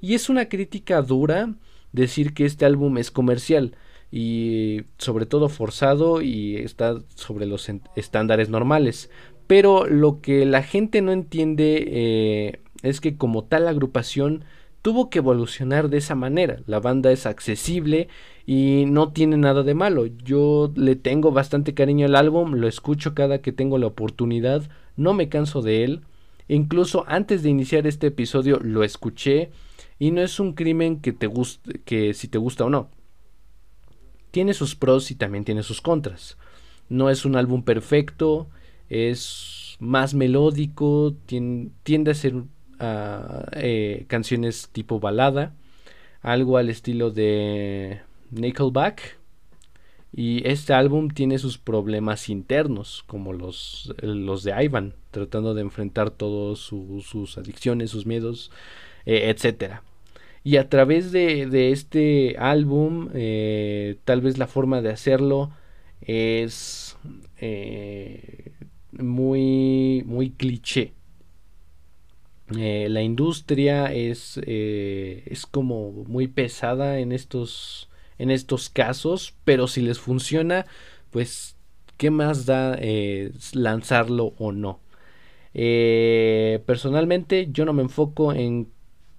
Y 0.00 0.14
es 0.14 0.28
una 0.28 0.48
crítica 0.48 1.02
dura 1.02 1.54
decir 1.92 2.34
que 2.34 2.44
este 2.44 2.64
álbum 2.64 2.98
es 2.98 3.10
comercial 3.10 3.76
y 4.10 4.82
sobre 4.98 5.26
todo 5.26 5.48
forzado 5.48 6.22
y 6.22 6.56
está 6.56 6.98
sobre 7.14 7.46
los 7.46 7.70
estándares 7.96 8.48
normales. 8.48 9.10
Pero 9.46 9.86
lo 9.86 10.20
que 10.20 10.44
la 10.44 10.62
gente 10.62 11.02
no 11.02 11.12
entiende 11.12 11.84
eh, 11.88 12.60
es 12.82 13.00
que 13.00 13.16
como 13.16 13.44
tal 13.44 13.66
agrupación 13.66 14.44
tuvo 14.82 15.10
que 15.10 15.18
evolucionar 15.18 15.88
de 15.88 15.98
esa 15.98 16.14
manera. 16.14 16.60
La 16.66 16.80
banda 16.80 17.12
es 17.12 17.26
accesible 17.26 18.08
y 18.46 18.84
no 18.86 19.12
tiene 19.12 19.36
nada 19.36 19.62
de 19.62 19.74
malo. 19.74 20.06
Yo 20.06 20.72
le 20.76 20.96
tengo 20.96 21.32
bastante 21.32 21.74
cariño 21.74 22.06
al 22.06 22.16
álbum, 22.16 22.54
lo 22.54 22.68
escucho 22.68 23.14
cada 23.14 23.40
que 23.40 23.52
tengo 23.52 23.78
la 23.78 23.86
oportunidad, 23.86 24.68
no 24.96 25.14
me 25.14 25.28
canso 25.28 25.62
de 25.62 25.84
él. 25.84 26.02
Incluso 26.48 27.04
antes 27.08 27.42
de 27.42 27.50
iniciar 27.50 27.86
este 27.86 28.08
episodio 28.08 28.58
lo 28.60 28.84
escuché 28.84 29.50
y 29.98 30.10
no 30.12 30.22
es 30.22 30.40
un 30.40 30.54
crimen 30.54 31.00
que 31.00 31.12
te 31.12 31.26
guste, 31.26 31.80
que 31.84 32.14
si 32.14 32.28
te 32.28 32.38
gusta 32.38 32.64
o 32.64 32.70
no 32.70 32.90
tiene 34.30 34.54
sus 34.54 34.74
pros 34.74 35.10
y 35.10 35.14
también 35.14 35.44
tiene 35.44 35.62
sus 35.62 35.80
contras. 35.80 36.36
No 36.88 37.10
es 37.10 37.24
un 37.24 37.36
álbum 37.36 37.62
perfecto, 37.62 38.48
es 38.88 39.76
más 39.80 40.14
melódico, 40.14 41.14
tiende, 41.26 42.10
a 42.10 42.14
ser 42.14 42.34
eh, 42.80 44.04
canciones 44.08 44.68
tipo 44.70 45.00
balada, 45.00 45.54
algo 46.22 46.56
al 46.58 46.70
estilo 46.70 47.10
de 47.10 48.00
Nickelback. 48.30 49.18
Y 50.10 50.48
este 50.48 50.72
álbum 50.72 51.08
tiene 51.08 51.38
sus 51.38 51.58
problemas 51.58 52.30
internos, 52.30 53.04
como 53.06 53.34
los, 53.34 53.92
los 54.00 54.42
de 54.42 54.64
Ivan, 54.64 54.94
tratando 55.10 55.52
de 55.52 55.60
enfrentar 55.60 56.10
todas 56.10 56.58
sus 56.58 57.36
adicciones, 57.36 57.90
sus 57.90 58.06
miedos. 58.06 58.50
etcétera. 59.04 59.82
Y 60.44 60.56
a 60.56 60.68
través 60.70 61.12
de, 61.12 61.72
este 61.72 62.36
álbum, 62.38 63.10
tal 64.04 64.20
vez 64.22 64.38
la 64.38 64.46
forma 64.46 64.80
de 64.80 64.90
hacerlo 64.90 65.50
es 66.00 66.96
muy, 68.92 70.02
muy 70.06 70.30
cliché. 70.30 70.94
La 72.50 73.02
industria 73.02 73.92
es, 73.92 74.38
es 74.38 75.46
como 75.46 75.92
muy 76.06 76.28
pesada 76.28 76.98
en 76.98 77.12
estos, 77.12 77.88
en 78.18 78.30
estos 78.30 78.68
casos, 78.70 79.34
pero 79.44 79.68
si 79.68 79.82
les 79.82 79.98
funciona, 79.98 80.66
pues 81.10 81.56
¿qué 81.98 82.10
más 82.10 82.46
da 82.46 82.76
eh, 82.80 83.32
lanzarlo 83.52 84.34
o 84.38 84.52
no? 84.52 84.80
Eh, 85.52 86.62
personalmente 86.66 87.48
yo 87.50 87.64
no 87.64 87.72
me 87.72 87.82
enfoco 87.82 88.32
en 88.32 88.68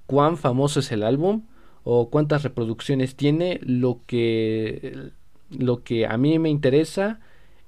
cuán 0.07 0.37
famoso 0.37 0.79
es 0.79 0.91
el 0.91 1.03
álbum 1.03 1.43
o 1.83 2.09
cuántas 2.09 2.43
reproducciones 2.43 3.15
tiene, 3.15 3.59
lo 3.63 4.01
que, 4.07 5.11
lo 5.49 5.83
que 5.83 6.07
a 6.07 6.17
mí 6.17 6.39
me 6.39 6.49
interesa 6.49 7.19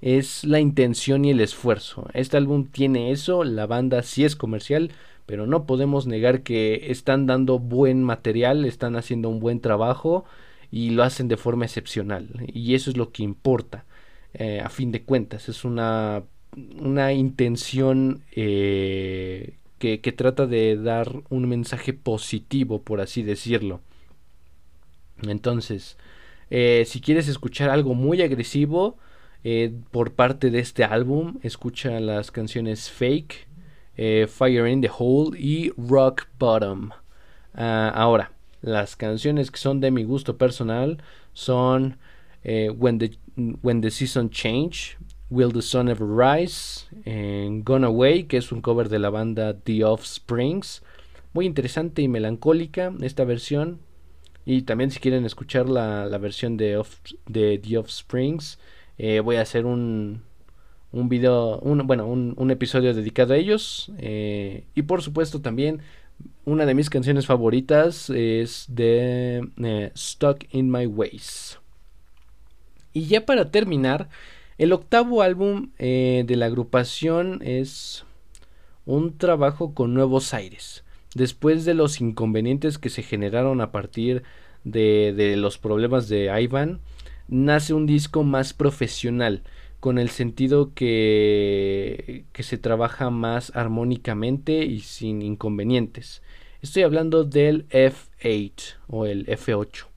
es 0.01 0.43
la 0.43 0.59
intención 0.59 1.25
y 1.25 1.31
el 1.31 1.41
esfuerzo. 1.41 2.07
Este 2.13 2.37
álbum 2.37 2.65
tiene 2.65 3.11
eso, 3.11 3.43
la 3.43 3.67
banda 3.67 4.03
sí 4.03 4.25
es 4.25 4.35
comercial, 4.35 4.91
pero 5.31 5.47
no 5.47 5.65
podemos 5.65 6.07
negar 6.07 6.41
que 6.41 6.91
están 6.91 7.25
dando 7.25 7.57
buen 7.57 8.03
material, 8.03 8.65
están 8.65 8.97
haciendo 8.97 9.29
un 9.29 9.39
buen 9.39 9.61
trabajo 9.61 10.25
y 10.71 10.89
lo 10.89 11.03
hacen 11.03 11.29
de 11.29 11.37
forma 11.37 11.63
excepcional. 11.63 12.27
Y 12.51 12.75
eso 12.75 12.89
es 12.89 12.97
lo 12.97 13.13
que 13.13 13.23
importa. 13.23 13.85
Eh, 14.33 14.59
a 14.61 14.67
fin 14.67 14.91
de 14.91 15.03
cuentas. 15.03 15.47
Es 15.47 15.63
una, 15.63 16.23
una 16.81 17.13
intención 17.13 18.23
eh, 18.35 19.53
que, 19.79 19.97
trata 20.11 20.47
de 20.47 20.75
dar 20.75 21.21
un 21.29 21.47
mensaje 21.47 21.93
positivo, 21.93 22.81
por 22.81 22.99
así 22.99 23.23
decirlo. 23.23 23.79
Entonces, 25.23 25.95
eh, 26.49 26.83
si 26.85 26.99
quieres 26.99 27.29
escuchar 27.29 27.69
algo 27.69 27.93
muy 27.93 28.21
agresivo 28.21 28.97
por 29.91 30.11
parte 30.11 30.51
de 30.51 30.59
este 30.59 30.83
álbum, 30.83 31.39
escucha 31.41 32.01
las 32.01 32.31
canciones 32.31 32.91
Fake, 32.91 33.47
Fire 33.95 34.67
in 34.67 34.81
the 34.81 34.89
Hole 34.89 35.37
y 35.37 35.71
Rock 35.77 36.27
Bottom. 36.39 36.91
Ah, 37.53 37.91
ahora, 37.93 38.31
las 38.61 38.95
canciones 38.95 39.51
que 39.51 39.57
son 39.57 39.79
de 39.79 39.91
mi 39.91 40.03
gusto 40.03 40.37
personal 40.37 41.01
son 41.33 41.97
When 42.43 42.97
the 42.97 43.17
When 43.35 43.81
the 43.81 43.91
Season 43.91 44.29
Change, 44.29 44.97
Will 45.29 45.51
the 45.51 45.61
Sun 45.61 45.87
Ever 45.87 46.07
Rise, 46.07 46.85
Gone 47.63 47.85
Away, 47.85 48.23
que 48.23 48.37
es 48.37 48.51
un 48.51 48.61
cover 48.61 48.89
de 48.89 48.99
la 48.99 49.09
banda 49.09 49.57
The 49.57 49.83
Offsprings. 49.85 50.83
Muy 51.33 51.45
interesante 51.45 52.01
y 52.01 52.07
melancólica 52.07 52.93
esta 53.01 53.23
versión. 53.23 53.79
Y 54.45 54.63
también 54.63 54.91
si 54.91 54.99
quieren 54.99 55.25
escuchar 55.25 55.69
la, 55.69 56.05
versión 56.17 56.57
de, 56.57 56.83
de 57.27 57.57
The 57.59 57.77
Offsprings, 57.77 58.59
eh, 58.97 59.21
voy 59.21 59.37
a 59.37 59.41
hacer 59.41 59.65
un, 59.65 60.23
un 60.91 61.09
video, 61.09 61.59
un, 61.59 61.85
bueno, 61.87 62.05
un, 62.07 62.51
episodio 62.51 62.93
dedicado 62.93 63.33
a 63.33 63.37
ellos. 63.37 63.91
Eh, 63.97 64.65
y 64.75 64.83
por 64.83 65.01
supuesto 65.01 65.41
también 65.41 65.81
una 66.45 66.65
de 66.65 66.73
mis 66.73 66.89
canciones 66.89 67.25
favoritas 67.25 68.09
es 68.09 68.65
de 68.67 69.47
eh, 69.63 69.91
Stuck 69.95 70.45
in 70.51 70.71
My 70.71 70.85
Ways. 70.85 71.59
Y 72.93 73.05
ya 73.05 73.25
para 73.25 73.51
terminar, 73.51 74.09
el 74.57 74.73
octavo 74.73 75.21
álbum 75.21 75.71
eh, 75.79 76.23
de 76.27 76.35
la 76.35 76.47
agrupación 76.47 77.39
es 77.41 78.05
un 78.85 79.17
trabajo 79.17 79.73
con 79.73 79.93
nuevos 79.93 80.33
aires. 80.33 80.83
Después 81.15 81.65
de 81.65 81.73
los 81.73 82.01
inconvenientes 82.01 82.77
que 82.77 82.89
se 82.89 83.03
generaron 83.03 83.61
a 83.61 83.71
partir 83.71 84.23
de, 84.63 85.35
los 85.37 85.57
problemas 85.57 86.09
de 86.09 86.31
Ivan, 86.41 86.79
nace 87.27 87.73
un 87.73 87.85
disco 87.85 88.23
más 88.23 88.53
profesional, 88.53 89.43
con 89.81 89.99
el 89.99 90.09
sentido 90.09 90.73
que, 90.73 92.23
que 92.31 92.43
se 92.43 92.57
trabaja 92.57 93.09
más 93.09 93.51
armónicamente 93.55 94.63
y 94.63 94.79
sin 94.79 95.21
inconvenientes. 95.21 96.21
Estoy 96.61 96.83
hablando 96.83 97.23
del 97.23 97.67
F8 97.69 98.75
o 98.87 99.07
el 99.07 99.25
F8, 99.25 99.87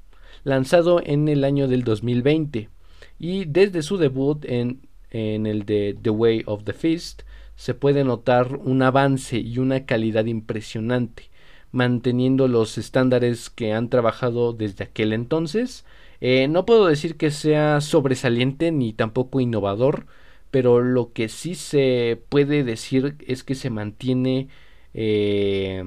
lanzado 0.43 1.03
en 1.05 1.29
el 1.29 1.45
año 1.45 1.69
del 1.69 1.85
2020. 1.85 2.71
Y 3.19 3.45
desde 3.45 3.83
su 3.83 3.99
debut 3.99 4.43
en, 4.47 4.81
el 5.11 5.67
de 5.67 5.97
The 6.01 6.11
Way 6.11 6.45
of 6.47 6.65
the 6.65 6.73
Fist 6.73 7.23
se 7.55 7.75
puede 7.75 8.03
notar 8.03 8.57
un 8.57 8.81
avance 8.81 9.39
y 9.39 9.59
una 9.59 9.85
calidad 9.85 10.25
impresionante, 10.25 11.25
manteniendo 11.71 12.49
los 12.49 12.79
estándares 12.79 13.51
que 13.51 13.75
han 13.75 13.91
trabajado 13.91 14.55
desde 14.55 14.85
aquel 14.85 15.13
entonces. 15.13 15.85
Eh, 16.27 16.49
no 16.49 16.65
puedo 16.65 16.87
decir 16.87 17.19
que 17.19 17.31
sea 17.31 17.83
sobresaliente 17.83 18.73
ni 18.73 18.95
tampoco 18.95 19.41
innovador, 19.41 20.07
pero 20.51 20.81
lo 20.81 21.13
que 21.13 21.29
sí 21.29 21.55
se 21.55 22.19
puede 22.31 22.65
decir 22.65 23.17
es 23.27 23.45
que 23.45 23.55
se 23.55 23.69
mantiene 23.69 24.49
eh, 24.95 25.85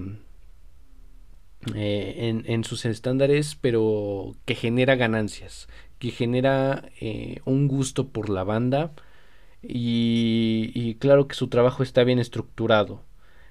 eh, 1.73 2.43
en, 2.45 2.63
sus 2.63 2.85
estándares, 2.85 3.55
pero 3.59 4.35
que 4.45 4.53
genera 4.53 4.95
ganancias, 4.95 5.67
que 5.97 6.11
genera 6.11 6.83
un 7.45 7.67
gusto 7.67 8.09
por 8.09 8.29
la 8.29 8.43
banda 8.43 8.91
y, 9.63 10.97
claro 10.99 11.27
que 11.27 11.35
su 11.35 11.47
trabajo 11.47 11.81
está 11.81 12.03
bien 12.03 12.19
estructurado. 12.19 13.01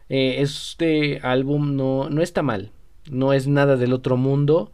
Este 0.09 1.19
álbum 1.25 1.75
no, 1.75 2.11
no, 2.11 2.23
está 2.23 2.43
mal, 2.43 2.71
no 3.11 3.33
es 3.33 3.49
nada 3.49 3.77
del 3.77 3.93
otro 3.93 4.17
mundo, 4.17 4.73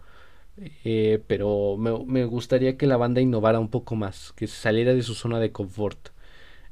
eh, 0.85 1.23
pero 1.27 1.77
me, 1.77 2.25
gustaría 2.25 2.77
que 2.77 2.87
la 2.87 2.97
banda 2.97 3.21
innovara 3.21 3.61
un 3.61 3.69
poco 3.69 3.97
más, 3.97 4.33
que 4.33 4.47
saliera 4.47 4.95
de 4.95 5.03
su 5.03 5.15
zona 5.15 5.41
de 5.41 5.53
confort. 5.53 6.11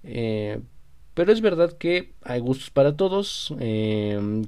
pero 0.03 1.33
es 1.33 1.41
verdad 1.41 1.77
que 1.77 2.15
hay 2.23 2.41
gustos 2.41 2.71
para 2.71 2.97
todos. 2.97 3.55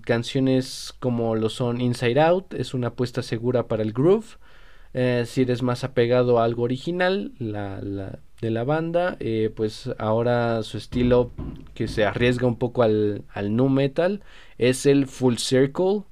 canciones 0.05 0.95
como 1.01 1.37
lo 1.37 1.49
son 1.49 1.81
Inside 1.81 2.21
Out 2.21 2.55
es 2.55 2.75
una 2.75 2.89
apuesta 2.89 3.23
segura 3.23 3.69
para 3.69 3.83
el 3.83 3.93
groove. 3.93 4.39
Eh, 4.95 5.25
si 5.27 5.43
eres 5.43 5.63
más 5.63 5.85
apegado 5.85 6.39
a 6.39 6.45
algo 6.45 6.65
original 6.65 7.33
la, 7.39 7.81
de 8.41 8.51
la 8.51 8.65
banda, 8.65 9.17
eh, 9.21 9.51
pues 9.55 9.91
ahora 9.99 10.63
su 10.65 10.77
estilo 10.77 11.33
que 11.75 11.89
se 11.89 12.05
arriesga 12.05 12.47
un 12.47 12.59
poco 12.59 12.83
al, 12.83 13.25
al 13.33 13.57
nu 13.57 13.69
metal 13.69 14.23
es 14.59 14.85
el 14.87 15.07
full 15.07 15.37
circle. 15.37 16.03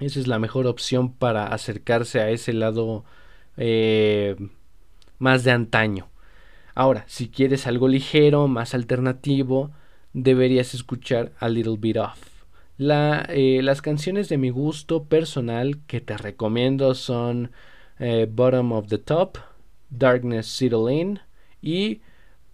Esa 0.00 0.18
es 0.18 0.26
la 0.26 0.38
mejor 0.38 0.66
opción 0.66 1.12
para 1.12 1.46
acercarse 1.46 2.20
a 2.20 2.30
ese 2.30 2.52
lado 2.54 3.04
eh, 3.56 4.34
más 5.18 5.44
de 5.44 5.50
antaño. 5.50 6.08
Ahora, 6.74 7.04
si 7.06 7.28
quieres 7.28 7.66
algo 7.66 7.86
ligero, 7.86 8.48
más 8.48 8.74
alternativo, 8.74 9.70
deberías 10.14 10.74
escuchar 10.74 11.32
A 11.38 11.48
Little 11.48 11.76
Bit 11.78 11.98
Off. 11.98 12.30
Eh, 12.78 13.60
las 13.62 13.82
canciones 13.82 14.30
de 14.30 14.38
mi 14.38 14.48
gusto 14.48 15.04
personal 15.04 15.80
que 15.86 16.00
te 16.00 16.16
recomiendo 16.16 16.94
son 16.94 17.50
eh, 17.98 18.26
Bottom 18.30 18.72
of 18.72 18.88
the 18.88 18.96
Top, 18.96 19.36
Darkness 19.90 20.46
Settle 20.46 20.90
In 20.94 21.20
y 21.60 22.00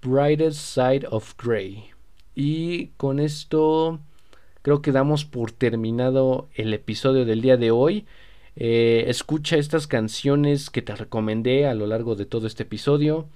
Brightest 0.02 0.58
Side 0.58 1.06
of 1.08 1.34
Grey. 1.38 1.90
Y 2.34 2.88
con 2.96 3.20
esto 3.20 4.00
creo 4.66 4.82
que 4.82 4.90
damos 4.90 5.24
por 5.24 5.52
terminado 5.52 6.48
el 6.56 6.74
episodio 6.74 7.24
del 7.24 7.40
día 7.40 7.56
de 7.56 7.70
hoy. 7.70 8.04
Eh, 8.56 9.04
escucha 9.06 9.58
estas 9.58 9.86
canciones 9.86 10.70
que 10.70 10.82
te 10.82 10.96
recomendé 10.96 11.68
a 11.68 11.74
lo 11.74 11.86
largo 11.86 12.16
de 12.16 12.26
todo 12.26 12.48
este 12.48 12.64
episodio. 12.64 13.28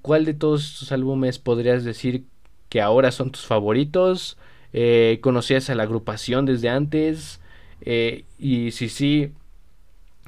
¿Cuál 0.00 0.24
de 0.24 0.32
todos 0.32 0.64
estos 0.64 0.90
álbumes 0.90 1.38
podrías 1.38 1.84
decir 1.84 2.24
que 2.70 2.80
ahora 2.80 3.12
son 3.12 3.32
tus 3.32 3.44
favoritos? 3.44 4.38
Eh, 4.72 5.18
conocías 5.20 5.68
a 5.68 5.74
la 5.74 5.82
agrupación 5.82 6.46
desde 6.46 6.70
antes 6.70 7.42
eh, 7.82 8.24
y 8.38 8.70
si 8.70 8.88
sí, 8.88 9.32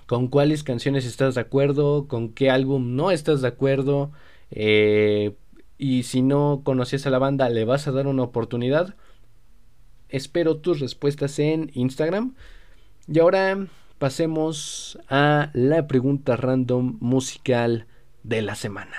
con 0.04 0.28
cuáles 0.28 0.62
canciones 0.62 1.06
estás 1.06 1.36
de 1.36 1.40
acuerdo, 1.40 2.06
con 2.06 2.28
qué 2.28 2.50
álbum 2.50 2.96
no 2.96 3.10
estás 3.10 3.40
de 3.40 3.48
acuerdo 3.48 4.10
y 4.50 6.02
si 6.02 6.20
no 6.20 6.60
conocías 6.64 7.06
a 7.06 7.10
la 7.10 7.18
banda, 7.18 7.48
le 7.48 7.64
vas 7.64 7.88
a 7.88 7.92
dar 7.92 8.06
una 8.06 8.24
oportunidad. 8.24 8.94
Espero 10.14 10.58
tus 10.58 10.78
respuestas 10.78 11.40
en 11.40 11.72
Instagram. 11.74 12.36
Y 13.08 13.18
ahora 13.18 13.66
pasemos 13.98 14.96
a 15.08 15.50
la 15.54 15.88
pregunta 15.88 16.36
random 16.36 16.98
musical 17.00 17.86
de 18.22 18.42
la 18.42 18.54
semana. 18.54 18.94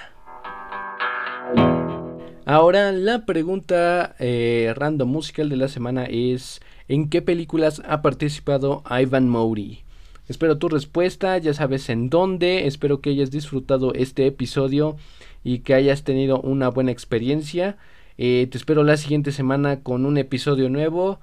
Ahora 2.45 2.91
la 2.91 3.25
pregunta 3.25 4.13
eh, 4.19 4.73
random 4.75 5.07
musical 5.07 5.47
de 5.47 5.55
la 5.55 5.69
semana 5.69 6.03
es 6.03 6.59
¿en 6.89 7.07
qué 7.07 7.21
películas 7.21 7.81
ha 7.87 8.01
participado 8.01 8.83
Ivan 8.89 9.29
Mori? 9.29 9.85
Espero 10.27 10.57
tu 10.57 10.67
respuesta, 10.67 11.37
ya 11.37 11.53
sabes 11.53 11.87
en 11.87 12.09
dónde, 12.09 12.67
espero 12.67 12.99
que 12.99 13.11
hayas 13.11 13.31
disfrutado 13.31 13.93
este 13.93 14.27
episodio 14.27 14.97
y 15.45 15.59
que 15.59 15.75
hayas 15.75 16.03
tenido 16.03 16.41
una 16.41 16.67
buena 16.67 16.91
experiencia. 16.91 17.77
Eh, 18.17 18.47
te 18.49 18.57
espero 18.57 18.83
la 18.83 18.97
siguiente 18.97 19.31
semana 19.31 19.81
con 19.81 20.05
un 20.05 20.17
episodio 20.17 20.69
nuevo 20.69 21.19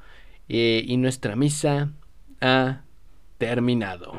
eh, 0.49 0.84
y 0.86 0.97
nuestra 0.97 1.36
misa 1.36 1.93
ha 2.40 2.82
terminado. 3.38 4.12